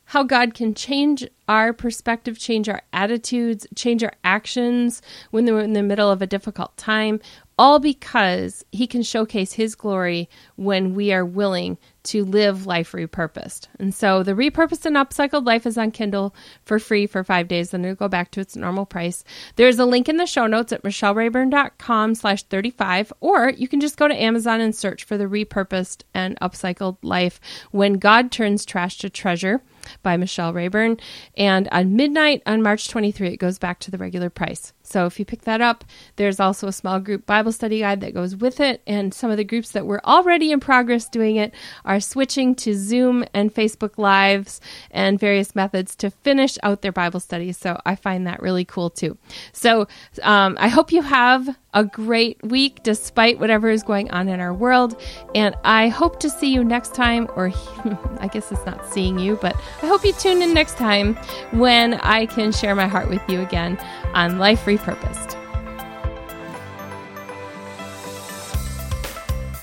how 0.06 0.22
God 0.22 0.54
can 0.54 0.74
change 0.74 1.26
our 1.48 1.72
perspective, 1.72 2.38
change 2.38 2.68
our 2.68 2.82
attitudes, 2.92 3.66
change 3.74 4.02
our 4.02 4.12
actions 4.22 5.02
when 5.30 5.44
we're 5.46 5.60
in 5.60 5.72
the 5.72 5.82
middle 5.82 6.10
of 6.10 6.22
a 6.22 6.26
difficult 6.26 6.76
time, 6.76 7.20
all 7.58 7.78
because 7.78 8.64
He 8.72 8.86
can 8.86 9.02
showcase 9.02 9.52
His 9.52 9.74
glory 9.74 10.28
when 10.56 10.94
we 10.94 11.12
are 11.12 11.24
willing 11.24 11.78
to 12.04 12.24
live 12.24 12.66
life 12.66 12.92
repurposed. 12.92 13.68
And 13.78 13.94
so 13.94 14.22
the 14.22 14.32
repurposed 14.32 14.86
and 14.86 14.96
upcycled 14.96 15.46
life 15.46 15.66
is 15.66 15.78
on 15.78 15.90
Kindle 15.90 16.34
for 16.64 16.78
free 16.78 17.06
for 17.06 17.24
five 17.24 17.48
days, 17.48 17.70
then 17.70 17.84
it'll 17.84 17.94
go 17.94 18.08
back 18.08 18.30
to 18.32 18.40
its 18.40 18.56
normal 18.56 18.86
price. 18.86 19.24
There's 19.56 19.78
a 19.78 19.86
link 19.86 20.08
in 20.08 20.16
the 20.16 20.26
show 20.26 20.46
notes 20.46 20.72
at 20.72 20.82
michellerayburn.com 20.82 22.14
slash 22.14 22.42
35, 22.44 23.12
or 23.20 23.50
you 23.50 23.68
can 23.68 23.80
just 23.80 23.96
go 23.96 24.08
to 24.08 24.22
Amazon 24.22 24.60
and 24.60 24.74
search 24.74 25.04
for 25.04 25.16
the 25.16 25.24
repurposed 25.24 26.02
and 26.12 26.38
upcycled 26.40 26.98
life 27.02 27.40
when 27.70 27.94
God 27.94 28.30
turns 28.30 28.64
trash 28.64 28.98
to 28.98 29.10
treasure 29.10 29.62
by 30.02 30.16
Michelle 30.16 30.52
Rayburn. 30.52 30.98
And 31.36 31.68
on 31.72 31.96
midnight 31.96 32.42
on 32.46 32.62
March 32.62 32.88
23, 32.88 33.28
it 33.28 33.36
goes 33.36 33.58
back 33.58 33.78
to 33.80 33.90
the 33.90 33.98
regular 33.98 34.30
price. 34.30 34.72
So 34.84 35.06
if 35.06 35.18
you 35.18 35.24
pick 35.24 35.42
that 35.42 35.60
up, 35.60 35.84
there's 36.16 36.38
also 36.38 36.68
a 36.68 36.72
small 36.72 37.00
group 37.00 37.26
Bible 37.26 37.52
study 37.52 37.80
guide 37.80 38.02
that 38.02 38.14
goes 38.14 38.36
with 38.36 38.60
it. 38.60 38.82
And 38.86 39.12
some 39.14 39.30
of 39.30 39.38
the 39.38 39.44
groups 39.44 39.70
that 39.70 39.86
were 39.86 40.04
already 40.06 40.52
in 40.52 40.60
progress 40.60 41.08
doing 41.08 41.36
it 41.36 41.54
are 41.84 42.00
switching 42.00 42.54
to 42.56 42.74
Zoom 42.74 43.24
and 43.32 43.52
Facebook 43.52 43.96
Lives 43.96 44.60
and 44.90 45.18
various 45.18 45.54
methods 45.54 45.96
to 45.96 46.10
finish 46.10 46.58
out 46.62 46.82
their 46.82 46.92
Bible 46.92 47.18
studies. 47.18 47.56
So 47.56 47.80
I 47.86 47.96
find 47.96 48.26
that 48.26 48.42
really 48.42 48.64
cool 48.64 48.90
too. 48.90 49.16
So 49.52 49.88
um, 50.22 50.56
I 50.60 50.68
hope 50.68 50.92
you 50.92 51.02
have 51.02 51.56
a 51.72 51.84
great 51.84 52.42
week 52.44 52.82
despite 52.84 53.40
whatever 53.40 53.68
is 53.68 53.82
going 53.82 54.10
on 54.10 54.28
in 54.28 54.38
our 54.38 54.54
world. 54.54 55.00
And 55.34 55.56
I 55.64 55.88
hope 55.88 56.20
to 56.20 56.30
see 56.30 56.52
you 56.52 56.62
next 56.62 56.94
time, 56.94 57.26
or 57.34 57.52
I 58.20 58.28
guess 58.28 58.52
it's 58.52 58.64
not 58.64 58.86
seeing 58.86 59.18
you, 59.18 59.38
but 59.40 59.56
I 59.82 59.86
hope 59.86 60.04
you 60.04 60.12
tune 60.12 60.42
in 60.42 60.54
next 60.54 60.76
time 60.76 61.14
when 61.52 61.94
I 61.94 62.26
can 62.26 62.52
share 62.52 62.74
my 62.74 62.86
heart 62.86 63.08
with 63.08 63.22
you 63.28 63.40
again 63.40 63.78
on 64.14 64.38
Life 64.38 64.64
Repurposed. 64.64 65.40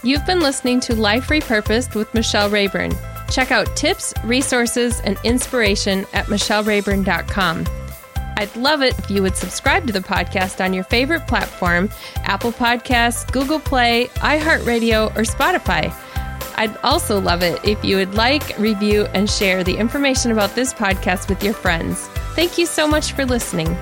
You've 0.04 0.26
been 0.26 0.40
listening 0.40 0.80
to 0.82 0.96
Life 0.96 1.28
Repurposed 1.28 1.96
with 1.96 2.14
Michelle 2.14 2.50
Rayburn. 2.50 2.92
Check 3.30 3.52
out 3.52 3.76
tips, 3.76 4.14
resources, 4.24 5.00
and 5.02 5.18
inspiration 5.24 6.06
at 6.14 6.26
michellerayburn.com. 6.26 7.66
I'd 8.38 8.56
love 8.56 8.82
it 8.82 8.98
if 8.98 9.12
you 9.12 9.22
would 9.22 9.38
subscribe 9.38 9.86
to 9.86 9.94
the 9.94 10.00
podcast 10.00 10.64
on 10.64 10.74
your 10.74 10.84
favorite 10.86 11.28
platform 11.28 11.90
Apple 12.24 12.52
Podcasts, 12.52 13.32
Google 13.32 13.60
Play, 13.60 14.08
iHeartRadio, 14.16 15.16
or 15.16 15.22
Spotify. 15.22 15.94
I'd 16.58 16.76
also 16.78 17.20
love 17.22 17.44
it 17.44 17.64
if 17.64 17.84
you 17.86 17.98
would 17.98 18.16
like, 18.16 18.58
review, 18.58 19.06
and 19.14 19.30
share 19.30 19.64
the 19.64 19.78
information 19.78 20.32
about 20.32 20.56
this 20.56 20.74
podcast 20.74 21.30
with 21.30 21.44
your 21.44 21.54
friends. 21.54 22.08
Thank 22.36 22.58
you 22.58 22.66
so 22.66 22.88
much 22.88 23.12
for 23.14 23.26
listening. 23.26 23.78